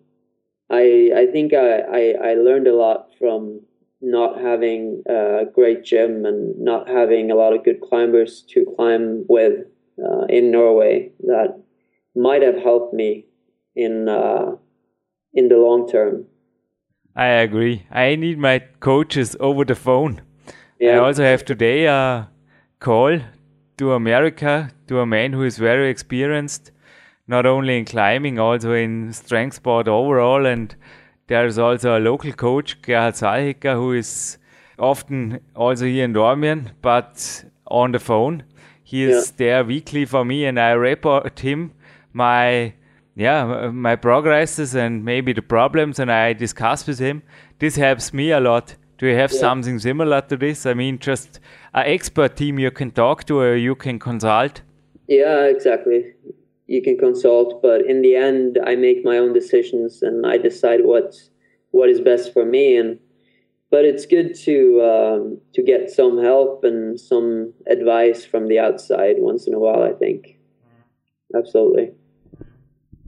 [0.70, 3.62] I, I think I, I, I learned a lot from
[4.02, 9.26] not having a great gym and not having a lot of good climbers to climb
[9.30, 9.66] with
[10.04, 11.64] uh, in Norway that
[12.16, 13.26] might have helped me
[13.76, 14.52] in uh,
[15.34, 16.26] in the long term.
[17.16, 17.86] I agree.
[17.92, 20.22] I need my coaches over the phone.
[20.80, 20.96] Yeah.
[20.96, 22.30] I also have today a
[22.80, 23.20] call
[23.78, 26.72] to America to a man who is very experienced,
[27.28, 30.46] not only in climbing, also in strength sport overall.
[30.46, 30.76] And
[31.28, 34.38] there's also a local coach, Gerhard Salhicker, who is
[34.78, 38.44] often also here in Dornbirn, but on the phone.
[38.84, 39.34] He is yeah.
[39.38, 41.74] there weekly for me, and I report him
[42.14, 42.74] my
[43.16, 47.22] yeah my progresses and maybe the problems and i discuss with him
[47.60, 49.40] this helps me a lot do you have yeah.
[49.40, 51.40] something similar to this i mean just
[51.74, 54.62] an expert team you can talk to or you can consult
[55.08, 56.14] yeah exactly
[56.68, 60.82] you can consult but in the end i make my own decisions and i decide
[60.84, 61.16] what
[61.72, 63.00] what is best for me and
[63.72, 69.16] but it's good to um, to get some help and some advice from the outside
[69.18, 70.38] once in a while i think
[71.36, 71.92] absolutely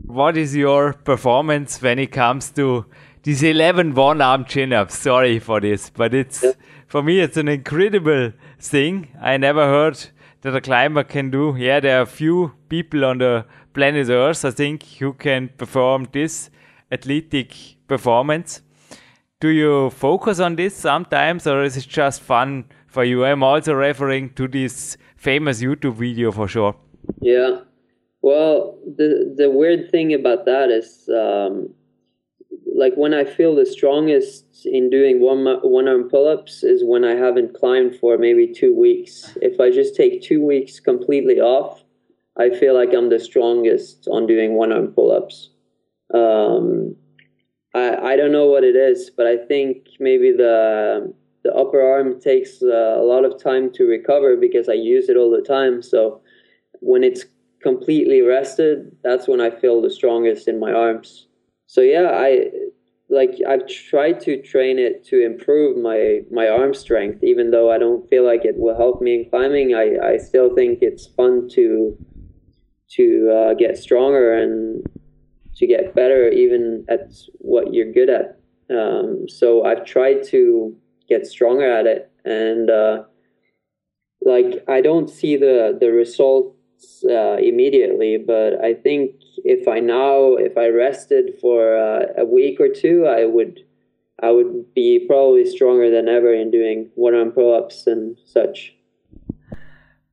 [0.07, 2.85] what is your performance when it comes to
[3.23, 4.99] these 11 one arm chin ups?
[4.99, 6.45] Sorry for this, but it's
[6.87, 9.09] for me, it's an incredible thing.
[9.19, 9.97] I never heard
[10.45, 11.55] that a climber can do.
[11.57, 16.51] Yeah, there are few people on the planet Earth, I think, who can perform this
[16.91, 17.51] athletic
[17.87, 18.61] performance.
[19.39, 23.25] Do you focus on this sometimes, or is it just fun for you?
[23.25, 26.75] I'm also referring to this famous YouTube video for sure.
[27.21, 27.61] Yeah,
[28.21, 31.73] well, the the weird thing about that is, um,
[32.75, 37.03] like when I feel the strongest in doing one one arm pull ups is when
[37.03, 39.37] I haven't climbed for maybe two weeks.
[39.41, 41.83] If I just take two weeks completely off,
[42.37, 45.49] I feel like I'm the strongest on doing one arm pull ups.
[46.13, 46.95] Um,
[47.73, 51.13] I I don't know what it is, but I think maybe the
[51.43, 55.29] the upper arm takes a lot of time to recover because I use it all
[55.29, 55.83] the time.
[55.83, 56.21] So
[56.81, 57.23] when it's
[57.61, 61.27] completely rested, that's when I feel the strongest in my arms.
[61.67, 62.49] So yeah, I
[63.09, 67.77] like I've tried to train it to improve my my arm strength, even though I
[67.77, 69.75] don't feel like it will help me in climbing.
[69.75, 71.97] I I still think it's fun to
[72.91, 74.85] to uh, get stronger and
[75.55, 78.39] to get better, even at what you're good at.
[78.69, 80.75] Um, so I've tried to
[81.07, 83.03] get stronger at it, and uh,
[84.21, 90.35] like I don't see the the results uh, immediately, but I think if I now
[90.35, 93.61] if I rested for uh, a week or two, I would
[94.21, 98.75] I would be probably stronger than ever in doing one arm pull ups and such.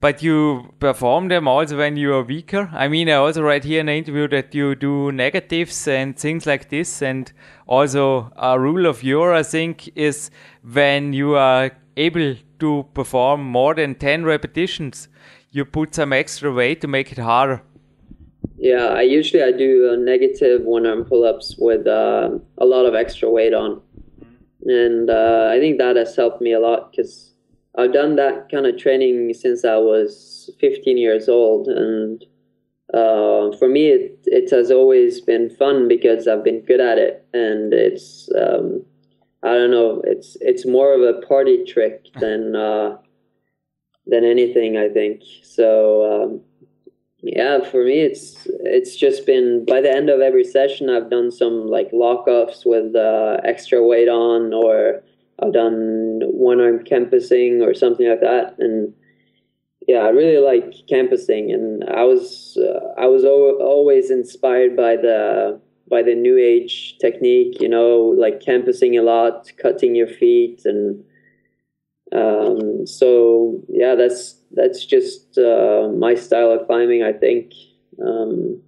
[0.00, 2.68] But you perform them also when you are weaker.
[2.72, 6.44] I mean, I also read here in an interview that you do negatives and things
[6.44, 7.02] like this.
[7.02, 7.32] And
[7.68, 10.28] also, a rule of your, I think, is
[10.64, 15.06] when you are able to perform more than 10 repetitions,
[15.52, 17.62] you put some extra weight to make it harder.
[18.58, 22.86] Yeah, I usually I do a negative one arm pull ups with uh, a lot
[22.86, 23.80] of extra weight on,
[24.64, 27.32] and uh, I think that has helped me a lot because
[27.76, 32.22] I've done that kind of training since I was 15 years old, and
[32.94, 37.26] uh, for me it it has always been fun because I've been good at it,
[37.32, 38.84] and it's um,
[39.42, 42.96] I don't know, it's it's more of a party trick than uh,
[44.06, 45.22] than anything, I think.
[45.42, 46.40] So um,
[47.22, 51.30] yeah, for me, it's it's just been by the end of every session, I've done
[51.30, 55.02] some like lockups with uh, extra weight on, or
[55.40, 58.92] I've done one arm campusing or something like that, and
[59.86, 64.96] yeah, I really like campusing, and I was uh, I was o- always inspired by
[64.96, 70.62] the by the new age technique, you know, like campusing a lot, cutting your feet,
[70.64, 71.04] and
[72.12, 77.02] um, so yeah, that's that's just uh, my style of climbing.
[77.02, 77.52] I think,
[78.04, 78.60] um,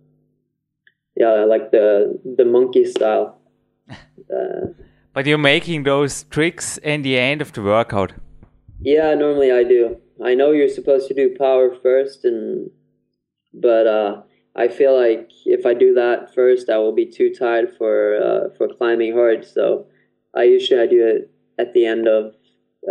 [1.17, 3.41] yeah, I like the the monkey style.
[4.35, 4.73] Uh,
[5.13, 8.15] but you're making those tricks in the end of the workout.
[8.81, 9.99] Yeah, normally I do.
[10.25, 12.71] I know you're supposed to do power first, and
[13.53, 14.23] but uh,
[14.57, 18.57] I feel like if I do that first, I will be too tired for uh,
[18.57, 19.45] for climbing hard.
[19.45, 19.87] So
[20.35, 22.35] I usually I do it at the end of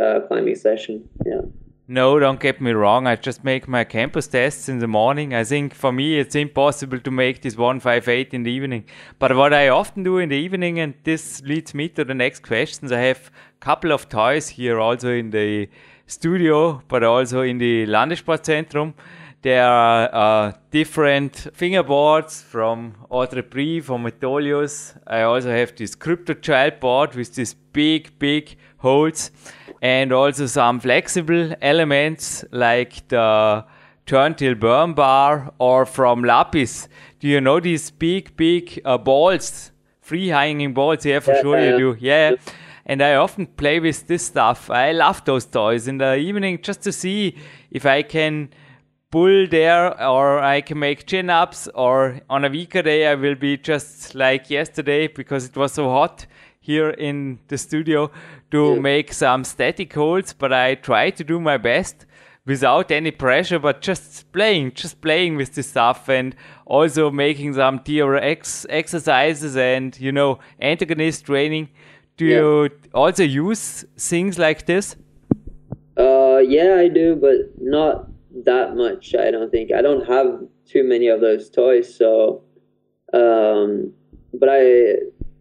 [0.01, 1.07] uh, climbing session.
[1.25, 1.41] Yeah.
[1.87, 3.07] No, don't get me wrong.
[3.07, 5.33] I just make my campus tests in the morning.
[5.33, 8.85] I think for me it's impossible to make this 158 in the evening.
[9.19, 12.41] But what I often do in the evening, and this leads me to the next
[12.41, 15.67] questions, I have a couple of toys here also in the
[16.07, 18.93] studio, but also in the Landessportzentrum.
[19.41, 24.97] There are uh, different fingerboards from Audrey from Metolius.
[25.05, 29.31] I also have this Crypto Child board with these big, big holes
[29.83, 33.65] and also some flexible elements like the
[34.05, 36.87] turn-till burn bar or from Lapis.
[37.19, 41.05] Do you know these big, big uh, balls, free hanging balls?
[41.05, 41.71] Yeah, for yeah, sure yeah.
[41.71, 41.97] you do.
[41.99, 42.35] Yeah.
[42.85, 44.69] And I often play with this stuff.
[44.69, 47.37] I love those toys in the evening just to see
[47.69, 48.51] if I can
[49.11, 53.35] pull there or I can make chin ups or on a weaker day I will
[53.35, 56.25] be just like yesterday because it was so hot
[56.59, 58.09] here in the studio
[58.53, 58.79] to yeah.
[58.79, 62.05] make some static holds, but I try to do my best
[62.45, 66.35] without any pressure, but just playing, just playing with this stuff and
[66.67, 71.69] also making some TRX exercises and, you know, antagonist training.
[72.15, 72.37] Do yeah.
[72.37, 74.95] you also use things like this?
[75.97, 78.07] Uh, yeah, I do, but not
[78.45, 79.15] that much.
[79.15, 80.27] I don't think I don't have
[80.65, 82.43] too many of those toys, so
[83.13, 83.93] um,
[84.33, 84.95] but I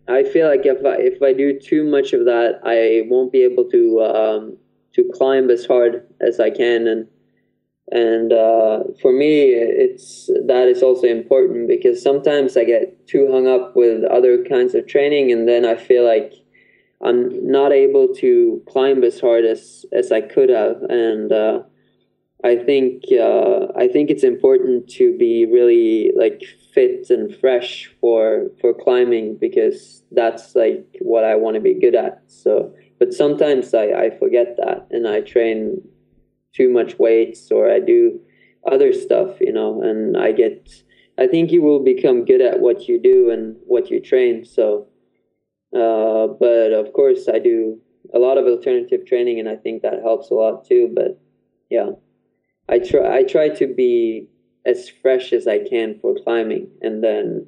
[0.09, 3.43] I feel like if I, if I do too much of that, I won't be
[3.45, 4.57] able to um,
[4.95, 7.07] to climb as hard as I can, and
[7.91, 13.47] and uh, for me, it's that is also important because sometimes I get too hung
[13.47, 16.33] up with other kinds of training, and then I feel like
[17.01, 21.63] I'm not able to climb as hard as as I could have, and uh,
[22.45, 26.43] I think uh, I think it's important to be really like
[26.75, 31.95] fit and fresh for for climbing because that's like what I want to be good
[31.95, 32.23] at.
[32.27, 35.81] So, but sometimes I, I forget that and I train
[36.53, 38.21] too much weights or I do
[38.71, 40.69] other stuff, you know, and I get.
[41.19, 44.45] I think you will become good at what you do and what you train.
[44.45, 44.89] So,
[45.77, 47.79] uh, but of course, I do
[48.15, 50.91] a lot of alternative training, and I think that helps a lot too.
[50.93, 51.21] But
[51.71, 51.91] yeah,
[52.73, 53.19] I try.
[53.19, 54.29] I try to be
[54.65, 57.47] as fresh as I can for climbing and then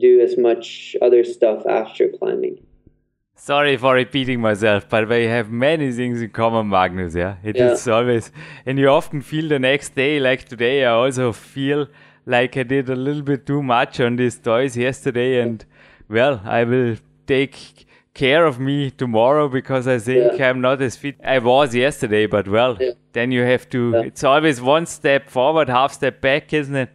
[0.00, 2.56] do as much other stuff after climbing.
[3.34, 7.14] Sorry for repeating myself, but we have many things in common, Magnus.
[7.14, 7.72] Yeah, it yeah.
[7.72, 8.32] is always,
[8.66, 10.84] and you often feel the next day, like today.
[10.84, 11.86] I also feel
[12.26, 15.64] like I did a little bit too much on these toys yesterday, and
[16.08, 17.86] well, I will take
[18.18, 20.50] care of me tomorrow because I think yeah.
[20.50, 22.26] I'm not as fit I was yesterday.
[22.26, 22.90] But well, yeah.
[23.12, 23.92] then you have to.
[23.94, 24.08] Yeah.
[24.08, 26.90] It's always one step forward, half step back, isn't it?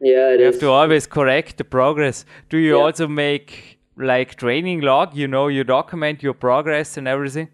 [0.00, 0.54] Yeah, you is.
[0.54, 2.24] have to always correct the progress.
[2.48, 5.16] Do you also make like training log?
[5.16, 7.48] You know, you document your progress and everything.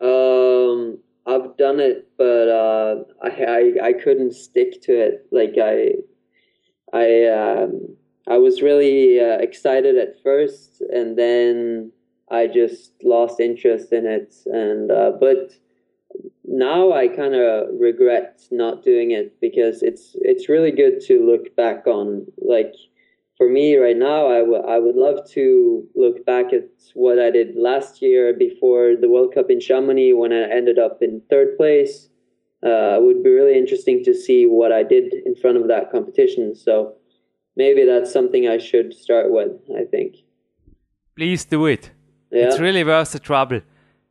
[0.00, 5.26] Um, I've done it, but uh, I, I I couldn't stick to it.
[5.30, 5.94] Like I,
[6.92, 7.06] I
[7.40, 7.96] um,
[8.28, 11.92] I was really uh, excited at first, and then
[12.30, 14.34] I just lost interest in it.
[14.46, 15.52] And uh, but
[16.44, 21.54] now I kind of regret not doing it because it's it's really good to look
[21.56, 22.26] back on.
[22.38, 22.74] Like
[23.36, 27.30] for me right now, I, w- I would love to look back at what I
[27.30, 31.56] did last year before the World Cup in Chamonix when I ended up in third
[31.56, 32.08] place.
[32.64, 35.92] Uh, it would be really interesting to see what I did in front of that
[35.92, 36.54] competition.
[36.54, 36.94] So
[37.56, 39.52] maybe that's something I should start with.
[39.76, 40.16] I think.
[41.14, 41.90] Please do it.
[42.30, 42.46] Yeah.
[42.46, 43.60] It's really worth the trouble.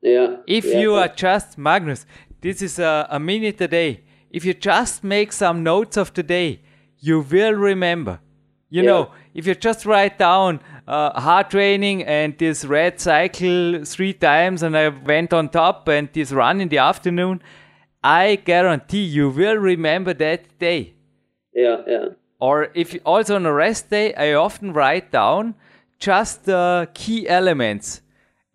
[0.02, 0.38] Yeah.
[0.48, 0.80] If yeah.
[0.80, 2.06] you are just Magnus,
[2.42, 4.02] this is a, a minute a day.
[4.30, 6.62] If you just make some notes of the day,
[7.00, 8.20] you will remember.
[8.70, 8.90] You yeah.
[8.90, 14.64] know, if you just write down uh, hard training and this red cycle three times,
[14.64, 17.42] and I went on top and this run in the afternoon,
[18.04, 20.94] I guarantee you will remember that day.
[21.54, 22.06] Yeah, yeah.
[22.40, 25.56] Or if also on a rest day, I often write down
[25.98, 28.02] just the key elements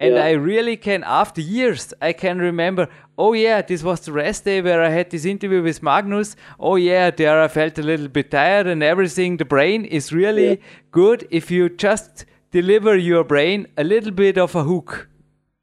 [0.03, 0.25] And Yeah.
[0.25, 2.89] I really can, after years, I can remember,
[3.19, 6.37] oh yeah, this was the rest day where I had this interview with Magnus.
[6.59, 9.37] Oh yeah, there I felt a little bit tired and everything.
[9.37, 10.57] The brain is really Yeah.
[10.91, 15.09] good if you just deliver your brain a little bit of a hook.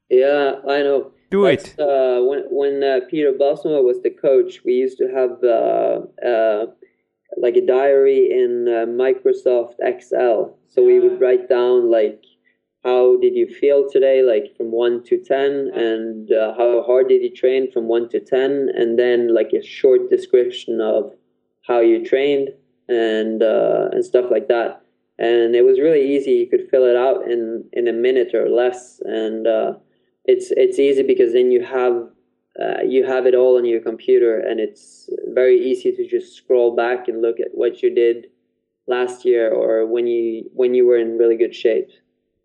[0.08, 1.10] Yeah, I know.
[1.30, 1.80] Do That's, it.
[1.80, 6.66] Uh, when when uh, Peter Bosma was the coach, we used to have uh, uh,
[7.36, 10.56] like a diary in uh, Microsoft Excel.
[10.68, 12.22] So we would write down like
[12.84, 17.22] how did you feel today, like from one to ten, and uh, how hard did
[17.22, 21.12] you train from one to ten, and then like a short description of
[21.66, 22.48] how you trained
[22.88, 24.82] and uh, and stuff like that.
[25.18, 26.32] And it was really easy.
[26.32, 29.72] You could fill it out in in a minute or less, and uh,
[30.24, 32.08] it's it's easy because then you have
[32.62, 36.76] uh, you have it all on your computer, and it's very easy to just scroll
[36.76, 38.28] back and look at what you did
[38.86, 41.90] last year or when you when you were in really good shape.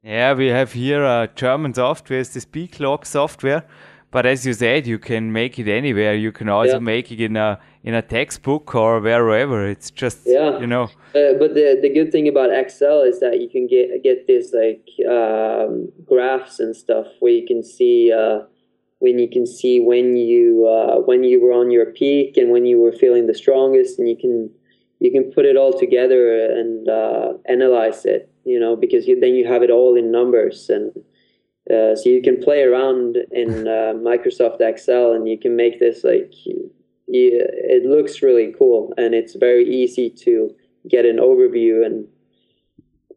[0.04, 3.64] Yeah, we have here a German software, it's the Speak Log software.
[4.12, 6.14] But as you said, you can make it anywhere.
[6.14, 6.80] You can also Yeah.
[6.80, 9.66] make it in a in a textbook or wherever.
[9.66, 10.60] It's just Yeah.
[10.60, 10.84] you know.
[11.16, 14.54] Uh, but the the good thing about Excel is that you can get get this
[14.54, 18.41] like um, graphs and stuff where you can see uh,
[18.99, 22.66] when you can see when you uh, when you were on your peak and when
[22.66, 24.49] you were feeling the strongest, and you can
[24.99, 26.22] you can put it all together
[26.60, 28.30] and uh, analyze it.
[28.46, 30.91] You know, because you, then you have it all in numbers and.
[31.72, 36.04] Uh, so you can play around in uh, Microsoft Excel, and you can make this
[36.04, 36.70] like you,
[37.08, 40.54] it looks really cool, and it's very easy to
[40.89, 42.08] get an overview and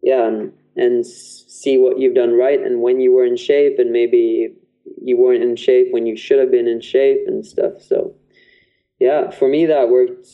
[0.02, 3.90] yeah and, and see what you've done right and when you were in shape and
[3.90, 4.54] maybe
[5.02, 8.14] you weren't in shape when you should have been in shape and stuff so
[9.00, 10.28] yeah for me that worked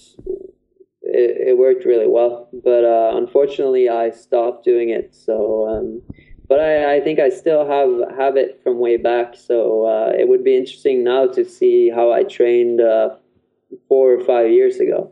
[1.12, 6.02] it, it worked really well but uh, unfortunately i stopped doing it so um,
[6.52, 9.34] but I, I think I still have have it from way back.
[9.36, 13.16] So uh, it would be interesting now to see how I trained uh,
[13.88, 15.10] four or five years ago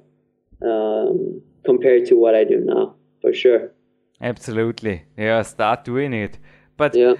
[0.63, 3.73] um, compared to what I do now, for sure.
[4.21, 5.05] Absolutely.
[5.17, 6.39] Yeah, start doing it.
[6.77, 7.15] But Yeah.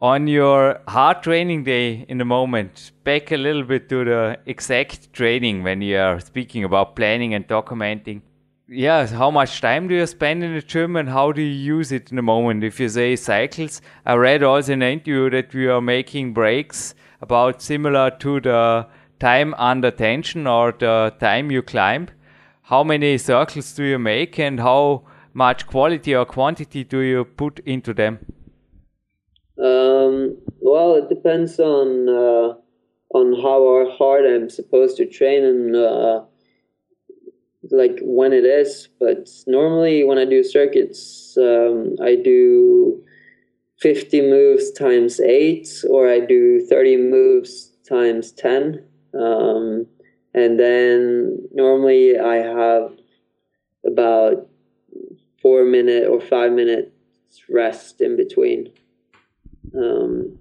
[0.00, 5.12] On your hard training day in the moment, back a little bit to the exact
[5.12, 8.22] training when you are speaking about planning and documenting.
[8.68, 11.90] Yeah, how much time do you spend in the gym and how do you use
[11.90, 12.62] it in the moment?
[12.62, 16.94] If you say cycles, I read also in an interview that we are making breaks
[17.20, 18.86] about similar to the
[19.18, 22.08] time under tension or the time you climb.
[22.62, 27.58] How many circles do you make and how much quality or quantity do you put
[27.60, 28.18] into them?
[29.62, 32.54] Um, well, it depends on uh,
[33.14, 36.22] on how hard I'm supposed to train and uh,
[37.70, 38.88] like when it is.
[39.00, 43.02] But normally, when I do circuits, um, I do
[43.80, 48.84] fifty moves times eight, or I do thirty moves times ten.
[49.14, 49.86] Um,
[50.34, 52.92] and then normally I have
[53.84, 54.46] about
[55.40, 56.92] four minute or five minutes
[57.48, 58.70] rest in between.
[59.76, 60.38] Um,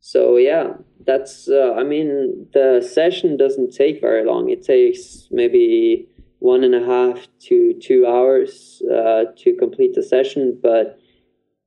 [0.00, 0.74] so yeah,
[1.04, 1.48] that's.
[1.48, 4.50] Uh, I mean, the session doesn't take very long.
[4.50, 10.58] It takes maybe one and a half to two hours uh, to complete the session,
[10.62, 10.98] but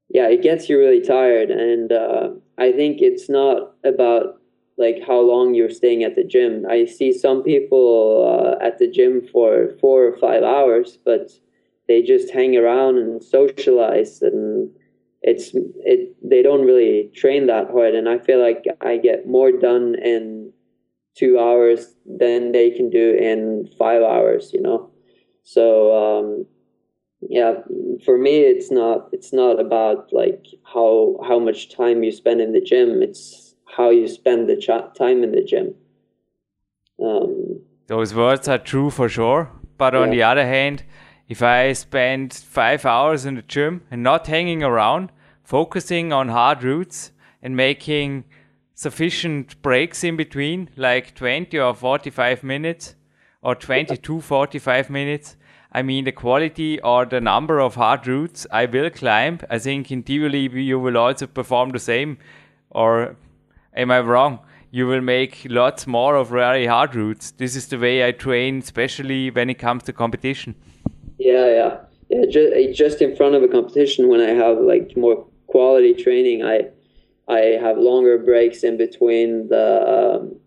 [0.10, 1.52] yeah, it gets you really tired.
[1.52, 4.40] And uh, I think it's not about
[4.78, 6.66] like how long you're staying at the gym.
[6.70, 11.32] I see some people uh, at the gym for four or five hours, but
[11.88, 14.72] they just hang around and socialize and
[15.22, 19.52] it's it they don't really train that hard and i feel like i get more
[19.52, 20.52] done in
[21.16, 24.90] two hours than they can do in five hours you know
[25.44, 25.66] so
[26.04, 26.46] um
[27.22, 27.54] yeah
[28.06, 32.54] for me it's not it's not about like how how much time you spend in
[32.54, 35.76] the gym it's how you spend the ch- time in the gym
[37.04, 39.50] um Those words are true for sure.
[39.78, 40.16] But on Yeah.
[40.16, 40.84] the other hand,
[41.30, 45.12] if I spend five hours in the gym and not hanging around,
[45.44, 47.12] focusing on hard routes
[47.44, 48.24] and making
[48.74, 52.96] sufficient breaks in between, like 20 or 45 minutes
[53.44, 55.36] or 20 to 45 minutes,
[55.72, 59.92] I mean, the quality or the number of hard routes I will climb, I think
[59.92, 62.18] in Tivoli you will also perform the same.
[62.72, 63.16] Or
[63.76, 64.40] am I wrong?
[64.72, 67.30] You will make lots more of very hard routes.
[67.32, 70.56] This is the way I train, especially when it comes to competition.
[71.20, 71.78] Yeah, yeah,
[72.10, 72.26] yeah.
[72.30, 76.70] Just, just in front of a competition, when I have like more quality training, I
[77.28, 79.68] I have longer breaks in between the
[79.98, 80.40] um,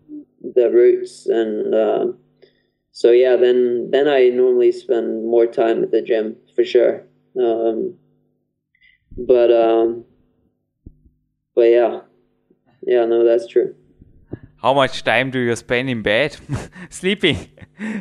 [0.43, 2.19] the routes, and um
[2.91, 7.03] so yeah, then then I normally spend more time at the gym for sure.
[7.39, 7.95] Um,
[9.17, 10.05] but um,
[11.55, 12.01] but yeah,
[12.83, 13.75] yeah, no, that's true.
[14.63, 16.37] How much time do you spend in bed?
[16.89, 17.49] sleeping,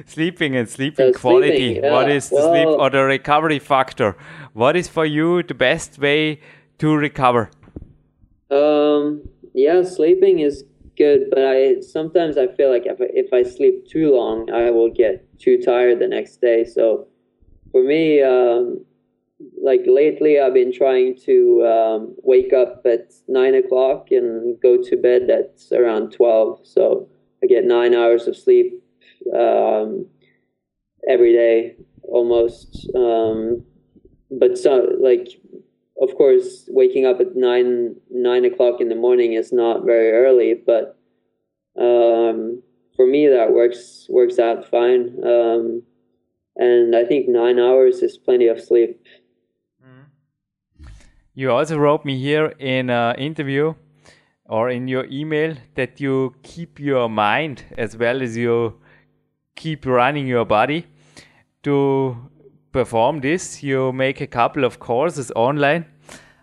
[0.06, 1.48] sleeping, and sleeping uh, quality.
[1.56, 1.90] Sleeping, yeah.
[1.90, 4.16] What is the well, sleep or the recovery factor?
[4.52, 6.40] What is for you the best way
[6.78, 7.50] to recover?
[8.48, 10.62] Um, yeah, sleeping is
[10.96, 14.70] good, but I sometimes I feel like if I, if I sleep too long, I
[14.70, 16.64] will get too tired the next day.
[16.64, 17.08] So
[17.72, 18.84] for me, um,
[19.62, 24.96] like lately, I've been trying to um, wake up at nine o'clock and go to
[24.96, 26.60] bed at around twelve.
[26.64, 27.08] So
[27.42, 28.82] I get nine hours of sleep
[29.34, 30.06] um,
[31.08, 32.88] every day, almost.
[32.94, 33.64] Um,
[34.30, 35.28] but so like,
[36.00, 40.54] of course, waking up at nine nine o'clock in the morning is not very early,
[40.54, 40.98] but
[41.78, 42.62] um,
[42.96, 45.18] for me that works works out fine.
[45.24, 45.82] Um,
[46.56, 49.00] and I think nine hours is plenty of sleep
[51.34, 53.74] you also wrote me here in an interview
[54.46, 58.74] or in your email that you keep your mind as well as you
[59.56, 60.86] keep running your body.
[61.62, 62.16] To
[62.72, 65.86] perform this you make a couple of courses online.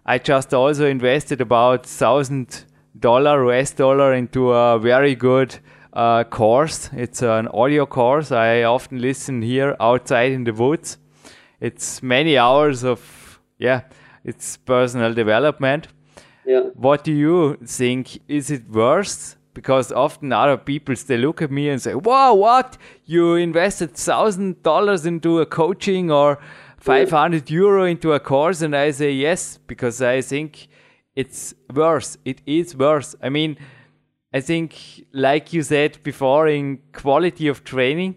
[0.05, 2.65] I just also invested about thousand
[2.97, 5.59] dollar us dollar into a very good
[5.93, 6.89] uh, course.
[6.93, 8.31] It's an audio course.
[8.31, 10.97] I often listen here outside in the woods.
[11.59, 13.81] It's many hours of yeah
[14.23, 15.87] it's personal development.
[16.45, 16.69] Yeah.
[16.73, 18.19] What do you think?
[18.27, 19.35] Is it worse?
[19.53, 22.77] Because often other people they look at me and say, "Wow, what?
[23.05, 26.39] You invested thousand dollars into a coaching or
[26.77, 30.69] five hundred euro into a course?" And I say yes because I think
[31.15, 32.17] it's worse.
[32.23, 33.15] It is worse.
[33.21, 33.57] I mean,
[34.33, 34.75] I think,
[35.11, 38.15] like you said before, in quality of training,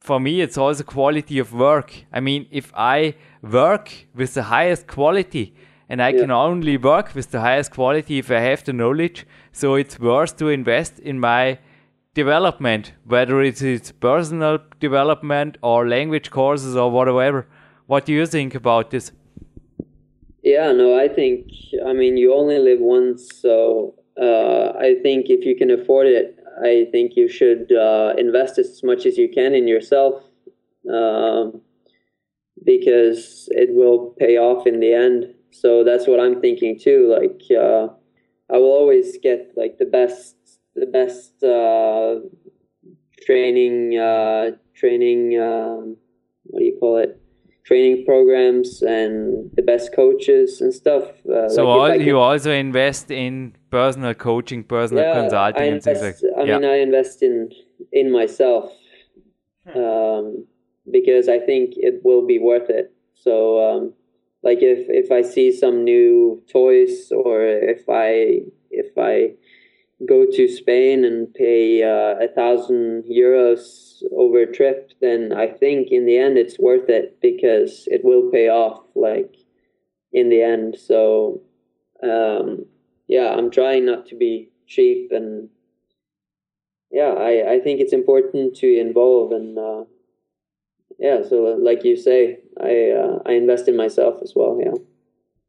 [0.00, 1.92] for me, it's also quality of work.
[2.12, 5.54] I mean, if I work with the highest quality,
[5.88, 6.20] and I yeah.
[6.20, 10.36] can only work with the highest quality if I have the knowledge, so it's worth
[10.38, 11.58] to invest in my
[12.14, 17.46] development, whether it is personal development or language courses or whatever.
[17.86, 19.12] What do you think about this?
[20.42, 21.50] Yeah, no, I think,
[21.86, 26.38] I mean, you only live once, so uh, I think if you can afford it,
[26.62, 30.22] I think you should uh, invest as much as you can in yourself
[30.92, 31.62] um,
[32.64, 35.34] because it will pay off in the end.
[35.50, 37.08] So that's what I'm thinking too.
[37.08, 37.88] Like uh,
[38.52, 40.36] I will always get like the best,
[40.74, 42.20] the best uh,
[43.24, 45.40] training, uh, training.
[45.40, 45.96] Um,
[46.44, 47.20] what do you call it?
[47.70, 51.04] training programs and the best coaches and stuff.
[51.24, 55.86] Uh, so like all, can, you also invest in personal coaching, personal yeah, consulting, invest,
[55.86, 56.32] and things like.
[56.36, 56.58] I yeah.
[56.58, 57.50] mean, I invest in
[57.92, 58.72] in myself
[59.74, 60.46] um,
[60.90, 62.92] because I think it will be worth it.
[63.14, 63.92] So, um,
[64.42, 69.34] like if if I see some new toys or if I if I
[70.06, 75.88] go to Spain and pay uh, a thousand euros over a trip, then I think
[75.90, 78.82] in the end it's worth it because it will pay off.
[78.94, 79.36] Like
[80.12, 81.42] in the end, so
[82.02, 82.64] um,
[83.08, 85.50] yeah, I'm trying not to be cheap and
[86.90, 89.84] yeah, I, I think it's important to involve and uh,
[91.00, 94.58] yeah, so like you say, I uh, I invest in myself as well.
[94.62, 94.74] Yeah,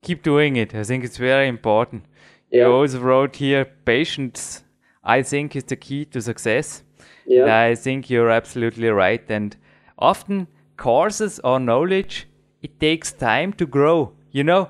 [0.02, 0.74] keep doing it.
[0.74, 2.06] I think it's very important.
[2.52, 2.68] Yeah.
[2.68, 4.64] You also wrote here patience,
[5.04, 6.84] I think, is the key to success.
[7.26, 7.44] Yeah.
[7.44, 9.24] And I think you're absolutely right.
[9.30, 9.56] And
[9.98, 10.48] often
[10.78, 12.28] courses or knowledge,
[12.62, 14.70] it takes time to grow, you know.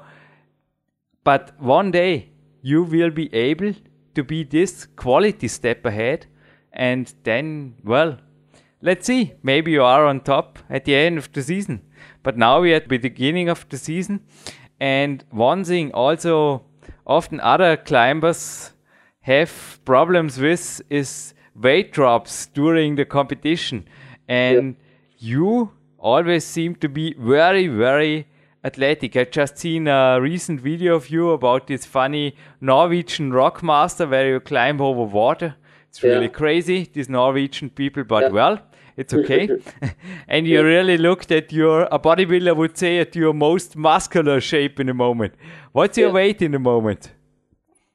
[1.23, 2.29] But one day
[2.61, 3.73] you will be able
[4.15, 6.27] to be this quality step ahead.
[6.73, 8.17] And then, well,
[8.81, 9.33] let's see.
[9.43, 11.81] Maybe you are on top at the end of the season.
[12.23, 14.21] But now we're at the beginning of the season.
[14.79, 16.63] And one thing also
[17.05, 18.71] often other climbers
[19.21, 23.87] have problems with is weight drops during the competition.
[24.27, 24.75] And
[25.17, 28.27] you always seem to be very, very
[28.63, 29.15] athletic.
[29.15, 34.27] I just seen a recent video of you about this funny Norwegian rock master where
[34.27, 35.55] you climb over water.
[35.89, 36.31] It's really yeah.
[36.31, 38.29] crazy, these Norwegian people, but yeah.
[38.29, 38.59] well,
[38.97, 39.49] it's okay.
[40.27, 40.61] and you yeah.
[40.61, 44.93] really looked at your, a bodybuilder would say, at your most muscular shape in the
[44.93, 45.33] moment.
[45.71, 47.11] What's your weight in the moment?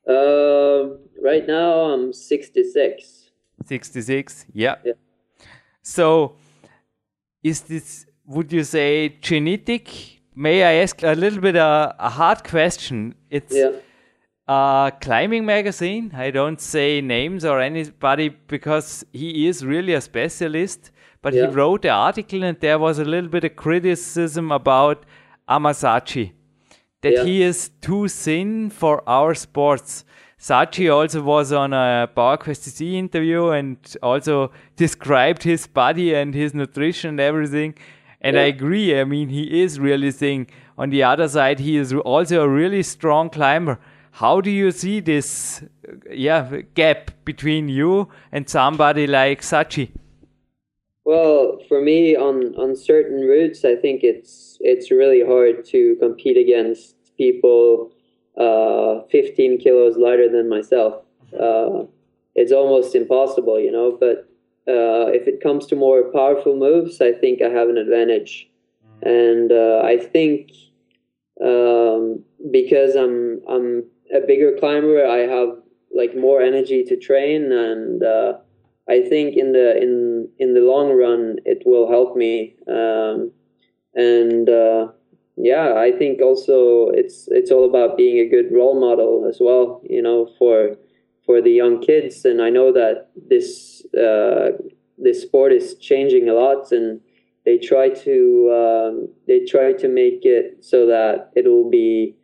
[0.09, 3.31] Uh, right now I'm 66.
[3.65, 4.77] 66, yeah.
[4.85, 4.93] yeah.
[5.83, 6.37] So,
[7.43, 10.21] is this, would you say, genetic?
[10.35, 13.15] May I ask a little bit a, a hard question?
[13.31, 13.71] It's yeah.
[14.49, 16.13] A climbing magazine.
[16.15, 20.93] I don't say names or anybody because he is really a specialist.
[21.21, 21.49] But yeah.
[21.49, 25.05] he wrote the article, and there was a little bit of criticism about
[25.49, 26.33] Amma Sachi
[27.03, 27.25] that yeah.
[27.25, 30.05] he is too thin for our sports.
[30.39, 36.55] Sachi also was on a PowerQuest CC interview and also described his body and his
[36.55, 37.75] nutrition and everything.
[38.21, 38.43] And Yeah.
[38.43, 39.01] I agree.
[39.01, 40.47] I mean, he is really thin.
[40.79, 43.79] On the other side, he is also a really strong climber.
[44.17, 49.91] How do you see this, uh, yeah, gap between you and somebody like Sachi?
[51.05, 56.39] Well, for me, on on certain routes, I think it's it's really hard to compete
[56.39, 57.93] against people
[58.39, 60.95] uh, 15 kilos lighter than myself.
[61.39, 61.85] Uh,
[62.35, 63.99] it's almost impossible, you know.
[64.01, 64.17] But
[64.67, 68.49] uh, if it comes to more powerful moves, I think I have an advantage,
[69.03, 70.53] and uh, I think
[71.45, 73.85] um, because I'm I'm
[74.17, 75.51] a bigger climber, I have
[75.95, 78.03] like more energy to train and.
[78.03, 78.33] Uh,
[78.89, 82.55] I think in the in in the long run it will help me.
[82.69, 83.33] Um,
[83.95, 84.89] and uh,
[85.37, 89.83] yeah, I think also it's it's all about being a good role model as well.
[89.89, 90.77] You know, for
[91.25, 92.25] for the young kids.
[92.25, 94.53] And I know that this uh,
[94.99, 97.01] this sport is changing a lot, and
[97.45, 98.15] they try to
[98.55, 102.15] um, they try to make it so that it will be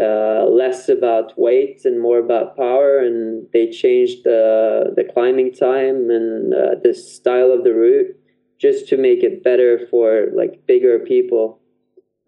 [0.00, 2.98] uh, less about weight and more about power.
[2.98, 8.14] And they changed the the climbing time and uh, the style of the route
[8.60, 11.60] just to make it better for like bigger people.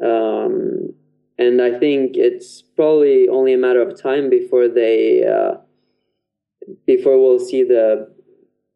[0.03, 0.95] Um,
[1.39, 5.55] and I think it's probably only a matter of time before they uh,
[6.87, 8.09] before we'll see the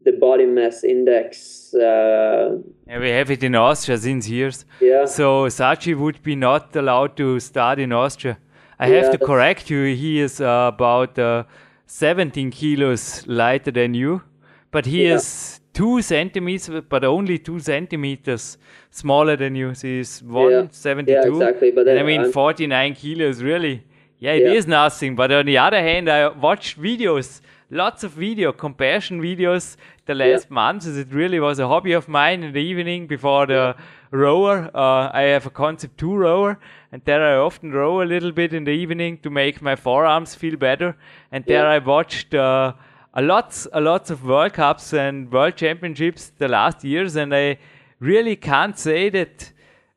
[0.05, 1.73] the body mass index.
[1.75, 4.67] Uh, Yeah, we have it in Austria since years.
[4.81, 8.39] yeah, So Sachi would be not allowed to start in Austria.
[8.79, 9.95] I have to correct you.
[9.95, 11.45] He is uh, about uh,
[11.87, 14.23] 17 kilos lighter than you,
[14.71, 15.15] but he Yeah.
[15.17, 18.59] is two centimeters, but only two centimeters
[18.91, 19.75] smaller than you.
[19.75, 21.13] So he's 172.
[21.13, 23.83] Yeah, exactly, but and I mean, I'm- 49 kilos, really.
[24.19, 24.53] Yeah, it Yeah.
[24.59, 25.17] is nothing.
[25.17, 30.51] But on the other hand, I watched videos, lots of video comparison videos the last
[30.51, 30.87] months.
[30.87, 33.75] It really was a hobby of mine in the evening before the
[34.11, 34.71] rower.
[34.75, 36.59] Uh, I have a Concept 2 rower,
[36.95, 40.37] and there I often row a little bit in the evening to make my forearms
[40.37, 40.97] feel better.
[41.33, 41.71] And there Yeah.
[41.71, 42.73] I watched uh,
[43.15, 47.59] a lots, a lots of World Cups and World Championships the last years, and I
[47.99, 49.51] really can't say that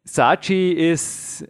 [0.07, 1.45] Sachi is.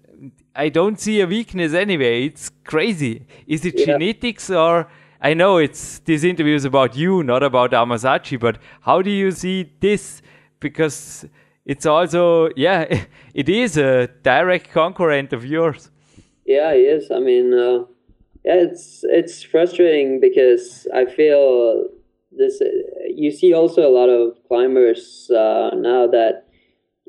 [0.53, 2.25] I don't see a weakness anyway.
[2.25, 3.25] It's crazy.
[3.45, 3.85] Is it Yeah.
[3.85, 4.87] genetics or?
[5.21, 9.09] I know it's this interview is about you, not about Amma Sachi, but how do
[9.09, 10.21] you see this?
[10.59, 11.25] Because
[11.67, 13.03] it's also, yeah,
[13.33, 15.91] it is a direct concurrent of yours.
[16.45, 17.11] Yeah, he is.
[17.11, 17.83] I mean, uh,
[18.45, 21.89] yeah, it's it's frustrating because I feel
[22.31, 22.61] this.
[23.13, 26.45] You see also a lot of climbers uh, now that,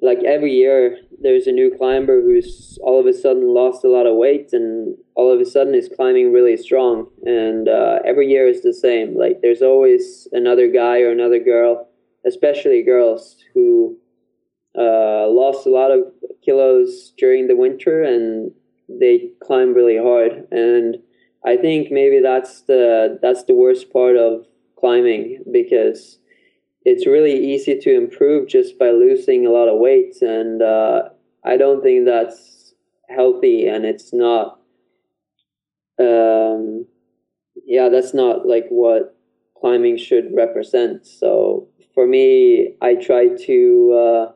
[0.03, 4.07] like every year, there's a new climber who's all of a sudden lost a lot
[4.07, 7.07] of weight and all of a sudden is climbing really strong.
[7.25, 9.17] And uh, every year is the same.
[9.17, 11.89] Like there's always another guy or another girl,
[12.27, 13.97] especially girls, who
[14.79, 16.01] uh, lost a lot of
[16.45, 18.53] kilos during the winter and
[18.89, 20.47] they climb really hard.
[20.51, 20.97] And
[21.45, 24.45] i think maybe that's the that's the worst part of
[24.79, 26.19] climbing because
[26.85, 30.23] it's really easy to improve just by losing a lot of weight.
[30.23, 31.09] And uh,
[31.45, 32.75] i don't think that's
[33.09, 34.61] healthy and it's not
[35.99, 36.87] um,
[37.67, 39.17] yeah that's not like what
[39.61, 41.07] climbing should represent.
[41.07, 44.33] So for me i try to uh,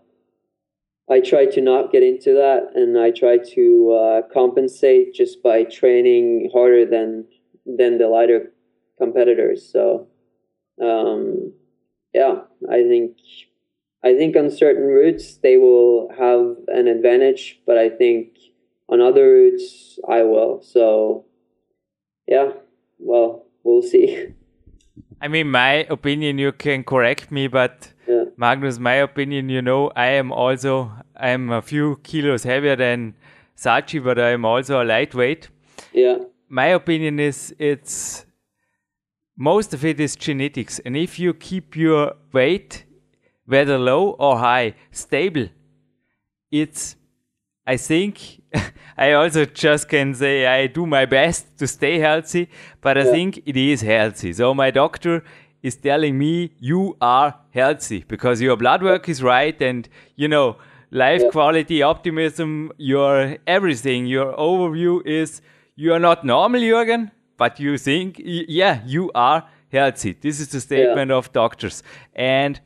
[1.11, 5.65] I try to not get into that, and I try to uh, compensate just by
[5.65, 7.27] training harder than
[7.67, 8.53] than the lighter
[8.99, 9.69] competitors.
[9.71, 10.09] So,
[10.81, 11.53] um,
[12.15, 13.19] yeah, I think
[14.05, 18.39] I think on certain routes they will have an advantage, but I think
[18.89, 20.63] on other routes I will.
[20.63, 21.27] So,
[22.27, 22.53] yeah,
[22.99, 24.35] well, we'll see.
[25.23, 28.25] I mean, my opinion, you can correct me, but Yeah.
[28.37, 33.15] Magnus, my opinion, you know, I am also, I am a few kilos heavier than
[33.57, 35.49] Sachi, but I am also a lightweight.
[35.93, 36.19] Yeah,
[36.49, 38.27] my opinion is it's
[39.37, 42.85] most of it is genetics and if you keep your weight
[43.47, 45.49] whether low or high stable
[46.51, 46.97] it's
[47.67, 48.41] i think
[48.97, 52.49] i also just can say i do my best to stay healthy
[52.81, 53.11] but i Yeah.
[53.11, 54.33] think it is healthy.
[54.33, 55.23] So my doctor
[55.63, 60.57] is telling me you are healthy because your blood work is right and you know
[60.91, 61.31] life Yeah.
[61.31, 65.41] quality optimism your everything your overview is
[65.77, 70.13] you are not normal jürgen but you think yeah you are healthy.
[70.21, 71.83] This is the statement of doctors.
[72.15, 72.61] And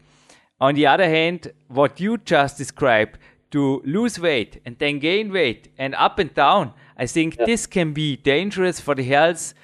[0.61, 3.19] on the other hand what you just described
[3.51, 7.93] to lose weight and then gain weight and up and down i think this can
[7.93, 9.55] be dangerous for the health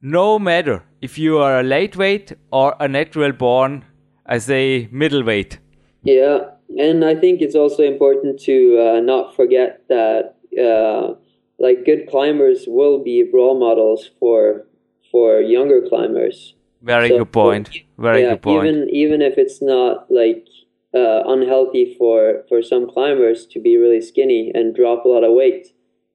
[0.00, 3.84] no matter if you are a lightweight or a natural born
[4.26, 5.58] as a middleweight.
[6.02, 11.14] Yeah, and I think it's also important to uh, not forget that uh,
[11.58, 14.66] like good climbers will be role models for
[15.10, 16.54] for younger climbers.
[16.82, 17.70] Very so, good point.
[17.98, 18.66] Very yeah, good point.
[18.66, 20.46] Even even if it's not like
[20.94, 25.34] uh, unhealthy for for some climbers to be really skinny and drop a lot of
[25.34, 25.68] weight.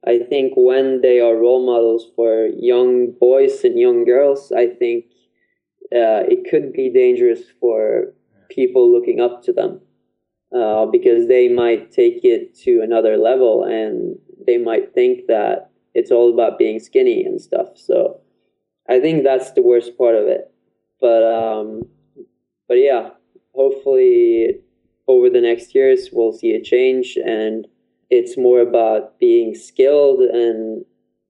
[0.06, 5.06] I think when they are role models for young boys and young girls, I think
[5.94, 8.14] uh, it could be dangerous for
[8.50, 9.80] people looking up to them
[10.54, 16.12] uh, because they might take it to another level and they might think that it's
[16.12, 17.70] all about being skinny and stuff.
[17.76, 18.20] So
[18.90, 20.52] I think that's the worst part of it.
[21.00, 21.84] But um,
[22.68, 23.12] but yeah,
[23.54, 24.62] hopefully
[25.08, 27.68] over the next years we'll see a change and
[28.10, 30.86] it's more about being skilled and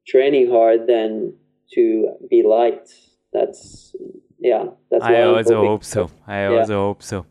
[0.08, 1.34] training hard than
[1.74, 2.92] to be liked.
[3.32, 3.96] That's
[4.40, 4.66] yeah.
[4.92, 6.10] That's I also hope so.
[6.28, 6.60] I yeah.
[6.60, 7.26] also hope so.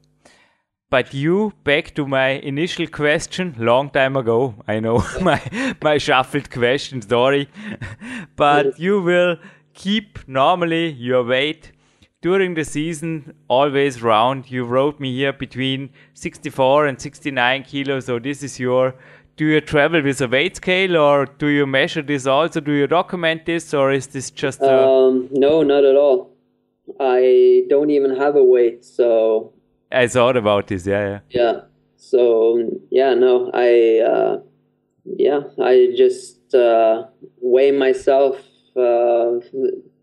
[0.91, 4.55] But you, back to my initial question, long time ago.
[4.69, 5.41] I know my
[5.83, 7.49] my shuffled question, sorry,
[8.37, 9.37] but you will
[9.75, 11.73] keep normally your weight
[12.23, 14.51] during the season always round.
[14.51, 18.07] You wrote me here between 64 and 69 kilos.
[18.07, 18.95] So this is your.
[19.37, 22.61] Do you travel with a weight scale, or do you measure this also?
[22.61, 24.61] Do you document this, or is this just?
[24.61, 24.87] A...
[24.87, 26.31] Um, no, not at all.
[27.01, 29.53] I don't even have a weight, so.
[29.91, 30.87] I thought about this.
[30.87, 31.21] Yeah, yeah.
[31.31, 31.61] Yeah.
[31.97, 34.01] So yeah, no, I.
[34.01, 34.41] Uh,
[35.05, 37.07] yeah, I just uh,
[37.41, 38.37] weigh myself
[38.77, 39.41] uh,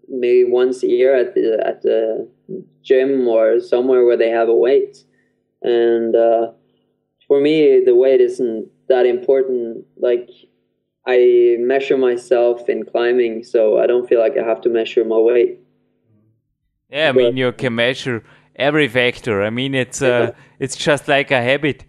[0.10, 2.28] maybe once a year at the at the
[2.84, 5.04] gym or somewhere where they have a weight.
[5.62, 6.52] And uh,
[7.28, 9.86] for me, the weight isn't that important.
[9.98, 10.30] Like
[11.06, 15.18] I measure myself in climbing, so I don't feel like I have to measure my
[15.18, 15.60] weight.
[16.90, 18.24] Yeah, I mean you can measure
[18.56, 19.44] every factor.
[19.44, 21.86] I mean it's uh, it's just like a habit.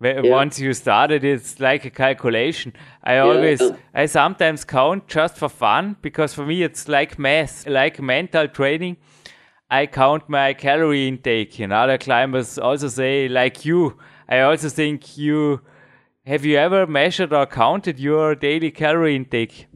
[0.00, 0.20] Yeah.
[0.22, 2.74] Once you started, it's like a calculation.
[3.02, 3.76] I always, yeah.
[3.94, 8.96] I sometimes count just for fun because for me it's like math, like mental training.
[9.70, 13.98] I count my calorie intake, and other climbers also say, like you.
[14.28, 15.62] I also think you
[16.26, 19.66] have you ever measured or counted your daily calorie intake?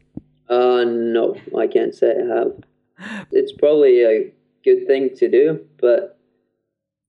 [0.48, 2.52] Uh, no, I can't say I have.
[3.30, 4.32] It's probably a
[4.64, 6.17] good thing to do, but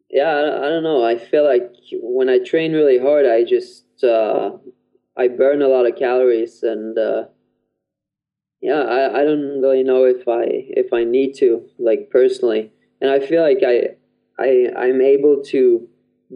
[0.10, 1.06] yeah, I, I, don't know.
[1.06, 4.52] I feel like when I train really hard, I just uh,
[5.18, 7.26] I burn a lot of calories, and uh,
[8.62, 13.12] yeah, I, I don't really know if I if I need to like personally, and
[13.12, 13.96] I feel like I
[14.40, 15.88] I I'm able to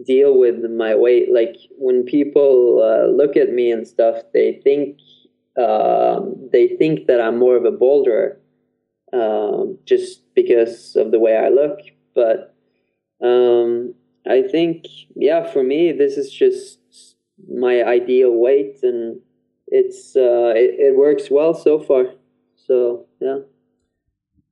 [0.06, 1.32] deal with my weight.
[1.32, 4.98] Like when people uh, look at me and stuff, they think
[5.60, 6.20] uh,
[6.52, 8.40] they think that I'm more of a boulder,
[9.12, 11.80] um, just because of the way I look,
[12.14, 12.53] but
[13.24, 13.94] um,
[14.26, 16.78] I think, yeah, for me, this is just
[17.48, 19.20] my ideal weight, and
[19.68, 22.06] it's uh, it, it works well so far.
[22.56, 23.38] So yeah.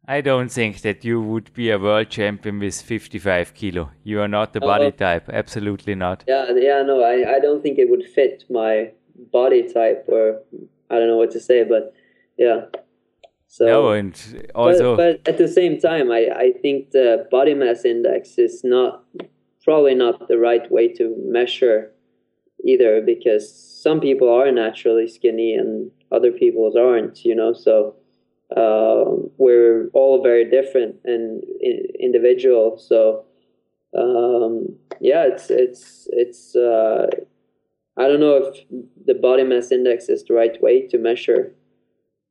[0.08, 3.90] I don't think that you would be a world champion with 55 kilo.
[4.02, 5.28] You are not the body uh, type.
[5.32, 6.24] Absolutely not.
[6.26, 8.90] Yeah, yeah, no, I, I don't think it would fit my
[9.32, 10.40] body type, or
[10.90, 11.94] I don't know what to say, but
[12.36, 12.62] yeah.
[13.52, 17.52] So, no, and also, but, but, at the same time, I, I think the body
[17.52, 19.04] mass index is not
[19.62, 21.92] probably not the right way to measure
[22.64, 27.52] either because some people are naturally skinny and other people aren't, you know.
[27.52, 27.94] So
[28.56, 29.04] uh,
[29.36, 31.44] we're all very different and
[32.00, 32.78] individual.
[32.78, 33.26] So
[33.94, 36.56] um, yeah, it's it's it's.
[36.56, 37.06] Uh,
[37.98, 38.64] I don't know if
[39.04, 41.54] the body mass index is the right way to measure,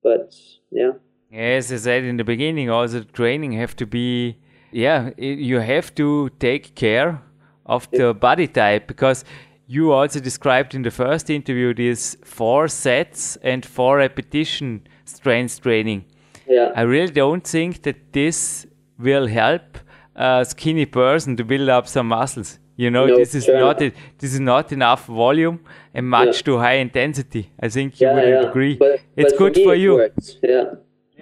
[0.01, 0.33] but
[0.71, 0.93] yeah.
[1.33, 4.37] As I said in the beginning, also training have to be,
[4.71, 7.21] yeah, you have to take care
[7.65, 9.23] of the body type because
[9.65, 16.03] you also described in the first interview these four sets and four repetition strength training.
[16.47, 16.73] Yeah.
[16.75, 18.67] I really don't think that this
[18.99, 19.77] will help
[20.15, 22.59] a skinny person to build up some muscles.
[22.75, 25.63] You know, no, this is not a, this is not enough volume
[25.93, 26.41] and much yeah.
[26.41, 27.51] too high intensity.
[27.57, 28.49] I think you yeah, would yeah.
[28.49, 28.75] agree.
[28.75, 30.09] But, it's but good for, for you.
[30.43, 30.73] Yeah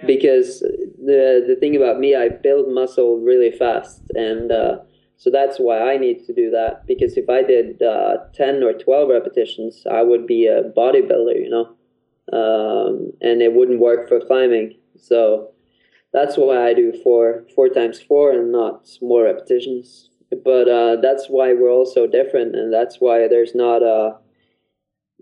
[0.06, 4.78] because the the thing about me, I build muscle really fast, and uh,
[5.16, 6.86] so that's why I need to do that.
[6.86, 11.50] Because if I did uh, ten or twelve repetitions, I would be a bodybuilder, you
[11.50, 11.66] know,
[12.32, 14.76] um, and it wouldn't work for climbing.
[14.96, 15.52] So
[16.12, 20.08] that's why I do four four times four and not more repetitions.
[20.44, 24.16] But uh, that's why we're all so different, and that's why there's not a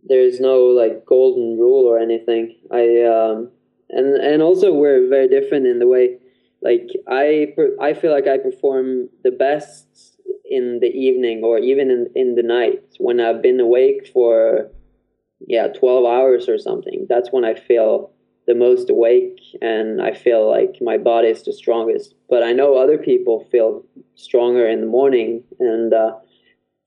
[0.05, 2.57] there's no like golden rule or anything.
[2.71, 3.51] I um,
[3.91, 6.19] and and also we're very different in the way
[6.63, 9.87] like I I feel like I perform the best
[10.45, 14.71] in the evening or even in in the night when I've been awake for
[15.41, 17.07] yeah 12 hours or something.
[17.09, 18.11] That's when I feel
[18.47, 22.15] the most awake and I feel like my body is the strongest.
[22.29, 23.85] But I know other people feel
[24.15, 26.13] stronger in the morning, and uh,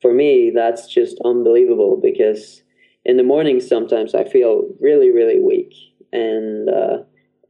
[0.02, 2.64] for me, that's just unbelievable because
[3.06, 5.74] in the morning sometimes I feel really really weak
[6.12, 6.70] and.
[6.70, 6.98] Uh,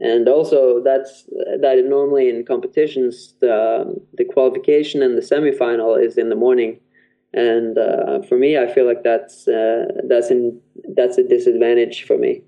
[0.02, 1.26] and also that's
[1.60, 6.80] that normally in competitions the the qualification and the semifinal is in the morning
[7.34, 10.60] and uh, for me i feel like that's uh, that's in
[10.96, 12.42] that's a disadvantage for me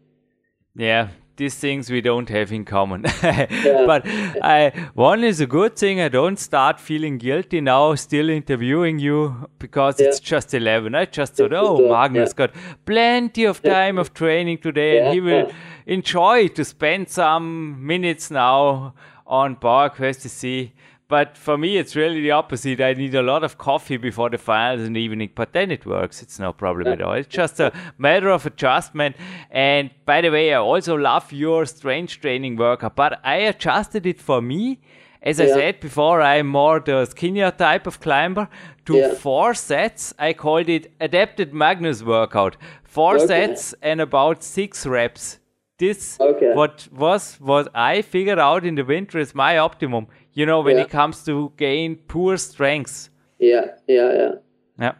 [0.76, 3.06] yeah these things we don't have in common.
[3.24, 3.86] yeah.
[3.88, 6.00] But I, one is a good thing.
[6.00, 10.08] I don't start feeling guilty now, still interviewing you because yeah.
[10.08, 10.94] it's just 11.
[10.94, 12.48] I just thought, oh, Magnus yeah.
[12.48, 12.52] got
[12.86, 15.52] plenty of time of training today and he will
[15.86, 18.94] enjoy to spend some minutes now
[19.26, 20.74] on PowerQuest to see
[21.14, 22.82] but for me, it's really the opposite.
[22.82, 25.86] I need a lot of coffee before the finals in the evening, but then it
[25.86, 26.24] works.
[26.24, 27.14] It's no problem at all.
[27.14, 29.16] It's just a matter of adjustment.
[29.52, 34.20] And by the way, I also love your strength training workout, but I adjusted it
[34.20, 34.80] for me.
[35.22, 38.50] As I said before, I'm more the skinnier type of climber.
[38.86, 39.14] To yeah.
[39.14, 42.58] four sets, I called it adapted Magnus workout.
[42.84, 43.28] Four okay.
[43.28, 45.38] sets and about six reps
[45.80, 46.54] this okay.
[46.54, 50.78] what was what I figured out in the winter is my optimum you know, when
[50.78, 50.84] yeah.
[50.84, 53.10] it comes to gain poor strengths.
[53.40, 54.32] Yeah, yeah, yeah.
[54.80, 54.94] Yeah.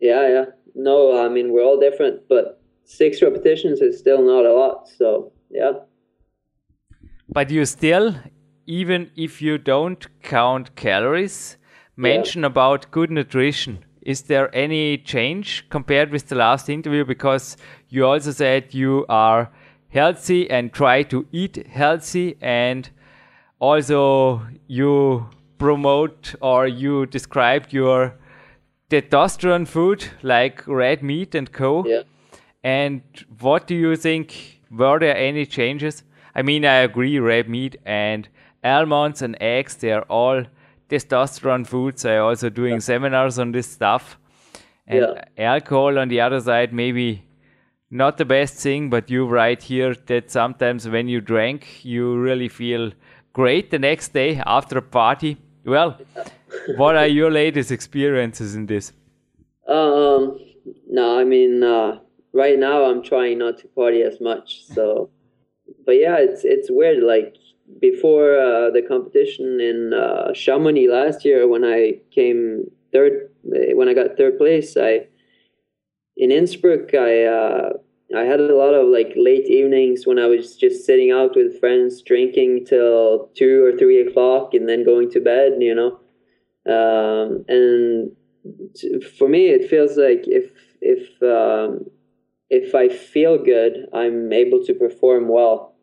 [0.00, 0.44] Yeah, yeah.
[0.74, 4.88] No, I mean, we're all different, but six repetitions is still not a lot.
[4.88, 5.72] So, yeah.
[7.28, 8.14] But you still,
[8.66, 11.56] even if you don't count calories,
[11.96, 12.48] mention yeah.
[12.48, 13.84] about good nutrition.
[14.02, 17.04] Is there any change compared with the last interview?
[17.04, 17.56] Because
[17.88, 19.50] you also said you are
[19.90, 22.90] healthy and try to eat healthy and
[23.62, 28.14] also you promote or you described your
[28.90, 31.84] testosterone food like red meat and co.
[31.86, 32.02] Yeah.
[32.64, 33.02] And
[33.40, 34.60] what do you think?
[34.70, 36.02] Were there any changes?
[36.34, 38.28] I mean, I agree, red meat and
[38.64, 40.44] almonds and eggs, they are all
[40.88, 42.04] testosterone foods.
[42.04, 42.78] I also doing yeah.
[42.90, 44.18] seminars on this stuff.
[44.86, 45.24] And yeah.
[45.38, 47.24] alcohol on the other side, maybe
[47.90, 52.48] not the best thing, but you write here that sometimes when you drink, you really
[52.48, 52.92] feel
[53.32, 55.36] great the next day after a party.
[55.64, 55.98] Well,
[56.76, 58.92] what are your latest experiences in this?
[59.68, 60.38] Um,
[60.88, 62.00] no, I mean, uh,
[62.32, 64.64] right now I'm trying not to party as much.
[64.66, 65.10] So,
[65.86, 67.02] but yeah, it's it's weird.
[67.02, 67.36] Like
[67.80, 73.94] before uh, the competition in uh, Chamonix last year, when I came third, when I
[73.94, 75.06] got third place, I
[76.16, 77.70] in Innsbruck, I uh,
[78.16, 81.58] I had a lot of like late evenings when I was just sitting out with
[81.60, 85.54] friends, drinking till two or three o'clock, and then going to bed.
[85.60, 86.00] You know,
[86.66, 88.12] um, and
[89.18, 91.86] for me, it feels like if if um,
[92.50, 95.74] if I feel good, I'm able to perform well.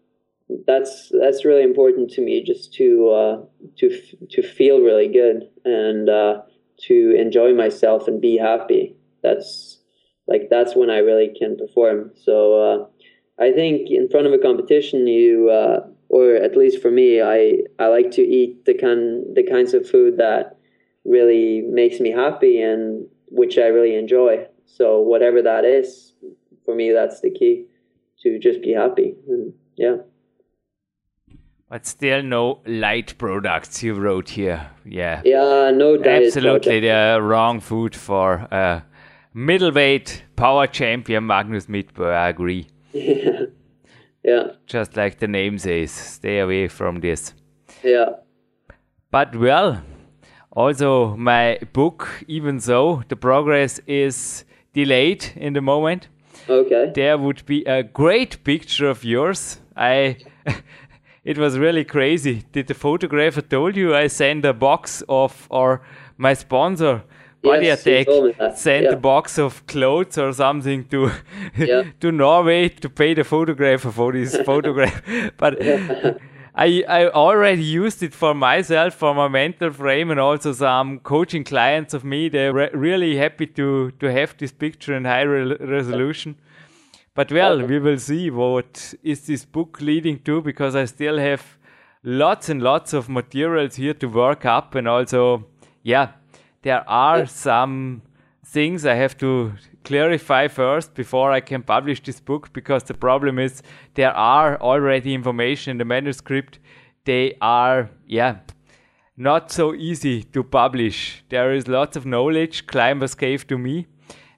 [0.67, 3.45] That's that's really important to me, just to uh,
[3.77, 6.41] to to feel really good and uh,
[6.87, 8.95] to enjoy myself and be happy.
[9.23, 9.78] That's
[10.29, 12.11] like that's when I really can perform.
[12.15, 16.91] So uh, I think in front of a competition, you uh, or at least for
[16.91, 20.57] me, I I like to eat the kind the kinds of food that
[21.03, 24.45] really makes me happy and which I really enjoy.
[24.65, 26.13] So whatever that is,
[26.65, 27.65] for me, that's the key
[28.21, 29.15] to just be happy.
[29.27, 29.97] And yeah.
[31.69, 34.71] But still, no light products you wrote here.
[34.85, 35.21] Yeah.
[35.23, 36.25] Yeah, no diet.
[36.25, 38.81] Absolutely, the wrong food for uh,
[39.33, 42.11] middleweight power champion Magnus Midtbø.
[42.13, 42.67] I agree.
[42.93, 43.45] Yeah.
[44.23, 44.43] yeah.
[44.65, 47.33] Just like the name says, stay away from this.
[47.83, 48.09] Yeah.
[49.11, 49.81] But well,
[50.51, 56.09] also my book, even though the progress is delayed in the moment,
[56.47, 59.59] okay, there would be a great picture of yours.
[59.75, 60.17] I.
[61.23, 62.43] it was really crazy.
[62.51, 65.81] Did the photographer told you I sent a box of or
[66.17, 67.03] my sponsor
[67.41, 68.91] Body yes, Attack sent yeah.
[68.91, 71.11] a box of clothes or something to
[71.57, 71.83] yeah.
[72.01, 75.01] to Norway to pay the photographer for this photograph.
[75.37, 75.61] But
[76.53, 81.45] I I already used it for myself for my mental frame and also some coaching
[81.45, 82.27] clients of me.
[82.27, 86.35] They're re really happy to to have this picture in high re resolution.
[87.15, 87.67] But well, okay.
[87.67, 91.57] we will see what is this book leading to because I still have
[92.03, 95.45] lots and lots of materials here to work up and also
[95.83, 96.11] yeah
[96.61, 98.01] there are some
[98.45, 99.53] things I have to
[99.83, 103.61] clarify first before I can publish this book because the problem is
[103.93, 106.59] there are already information in the manuscript
[107.09, 108.37] they are, yeah,
[109.17, 111.23] not so easy to publish.
[111.29, 113.87] There is lots of knowledge climbers gave to me.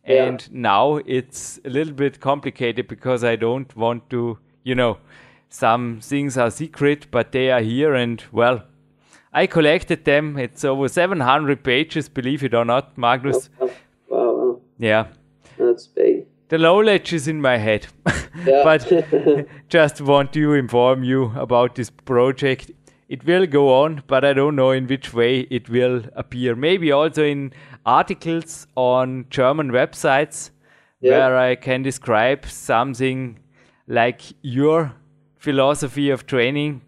[0.07, 0.23] Yeah.
[0.23, 4.99] And now it's a little bit complicated because I don't want to, you know,
[5.49, 7.93] some things are secret, but they are here.
[7.93, 8.63] And well,
[9.33, 10.37] I collected them.
[10.37, 13.49] It's over 700 pages, believe it or not, Magnus.
[13.59, 13.69] Wow,
[14.09, 14.61] wow, wow.
[14.77, 15.07] Yeah.
[15.57, 16.25] that's big.
[16.49, 17.87] The knowledge is in my head.
[18.45, 18.63] Yeah.
[18.63, 22.71] but just want to inform you about this project.
[23.09, 26.55] It will go on, but I don't know in which way it will appear.
[26.55, 27.51] Maybe also in
[27.85, 30.51] articles on German websites
[31.01, 31.11] Yeah.
[31.11, 33.39] where I can describe something
[33.87, 34.93] like your
[35.37, 36.81] philosophy of training.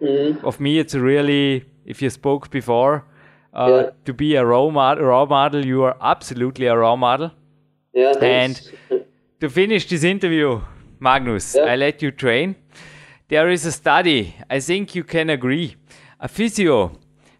[0.00, 0.42] Mhm.
[0.44, 3.04] Of me, it's really, if you spoke before,
[3.54, 3.90] uh, Yeah.
[4.04, 7.30] to be a role model, raw model, you are absolutely a role model
[7.94, 8.70] Yeah, thanks.
[9.40, 10.60] to finish this interview,
[11.00, 11.72] Magnus, Yeah.
[11.72, 12.54] I let you train.
[13.28, 15.76] There is a study, I think you can agree.
[16.20, 16.92] A physio,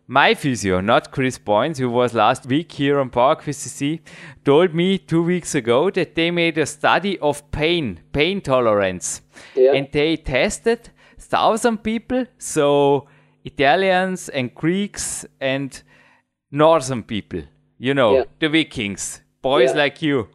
[0.08, 4.00] my physio, not Chris Boynes, who was last week here on Park CC,
[4.44, 9.20] told me two weeks ago that they made a study of pain, pain tolerance.
[9.54, 9.72] Yeah.
[9.74, 13.06] And they tested thousand people, so
[13.46, 15.82] Italians and Greeks and
[16.50, 17.42] northern people,
[17.78, 18.24] you know, Yeah.
[18.40, 19.82] the Vikings, boys Yeah.
[19.84, 20.28] like you.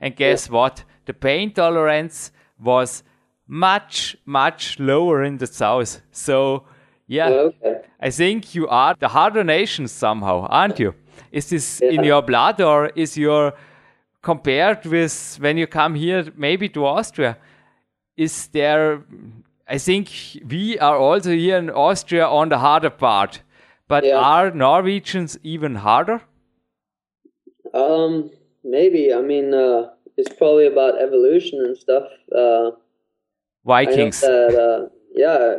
[0.00, 0.84] And guess what?
[1.06, 3.02] The pain tolerance was
[3.46, 6.02] much, much lower in the south.
[6.12, 6.64] So,
[7.06, 7.80] yeah, oh, okay.
[8.00, 10.94] I think you are the harder nation somehow, aren't you?
[11.32, 13.52] Is this in your blood or is your
[14.22, 17.36] compared with when you come here maybe to Austria?
[18.16, 19.00] Is there
[19.68, 20.08] I think
[20.48, 23.42] we are also here in Austria on the harder part.
[23.86, 24.18] But Yeah.
[24.18, 26.22] are Norwegians even harder?
[27.74, 28.30] Um,
[28.64, 29.12] maybe.
[29.12, 32.08] I mean, uh, it's probably about evolution and stuff.
[32.34, 32.72] Uh,
[33.64, 34.20] Vikings.
[34.20, 35.56] that, uh, yeah,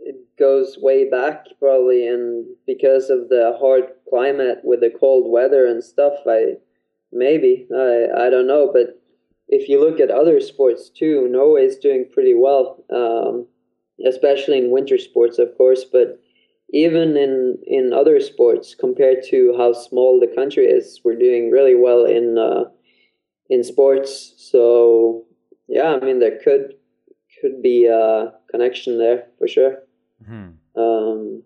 [0.00, 5.66] it goes way back probably, and because of the hard climate with the cold weather
[5.66, 6.56] and stuff, I
[7.12, 8.99] maybe I I don't know, but
[9.50, 13.46] if you look at other sports too, Norway's doing pretty well, um,
[14.06, 16.18] especially in winter sports, of course, but.
[16.72, 21.74] Even in, in other sports, compared to how small the country is, we're doing really
[21.74, 22.62] well in uh,
[23.48, 24.34] in sports.
[24.36, 25.24] So
[25.66, 26.74] yeah, I mean there could
[27.40, 29.78] could be a connection there for sure.
[30.26, 30.50] Hmm.
[30.76, 31.42] Um,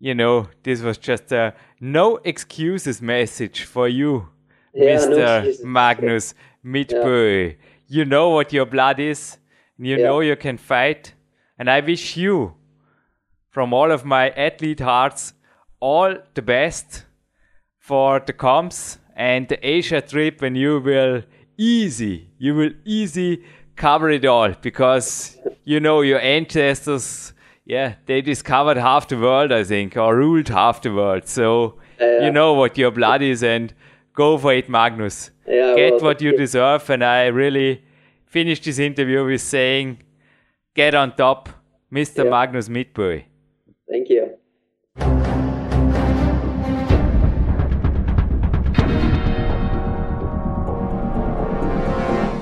[0.00, 4.28] You know, this was just a no excuses message for you,
[4.74, 5.64] yeah, no Mr.
[6.62, 7.54] Magnus Midtbø.
[7.88, 9.38] You know what your blood is,
[9.78, 10.06] and you Yeah.
[10.08, 11.14] know you can fight.
[11.58, 12.54] And I wish you,
[13.50, 15.32] from all of my athlete hearts,
[15.80, 17.04] all the best
[17.78, 21.22] for the comps and the Asia trip when you will
[21.56, 23.42] easy, you will easy
[23.76, 27.32] cover it all because you know your ancestors,
[27.64, 31.26] yeah, they discovered half the world, I think, or ruled half the world.
[31.26, 32.24] So Yeah.
[32.24, 33.72] you know what your blood is and
[34.24, 35.30] go for it, Magnus.
[35.46, 36.90] Yeah, Get well, what you deserve.
[36.90, 37.70] And I really
[38.26, 39.88] finished this interview with saying,
[40.74, 41.48] get on top,
[41.98, 42.24] Mr.
[42.24, 42.30] Yeah.
[42.34, 43.08] Magnus Midtbø.
[43.90, 44.17] Thank you.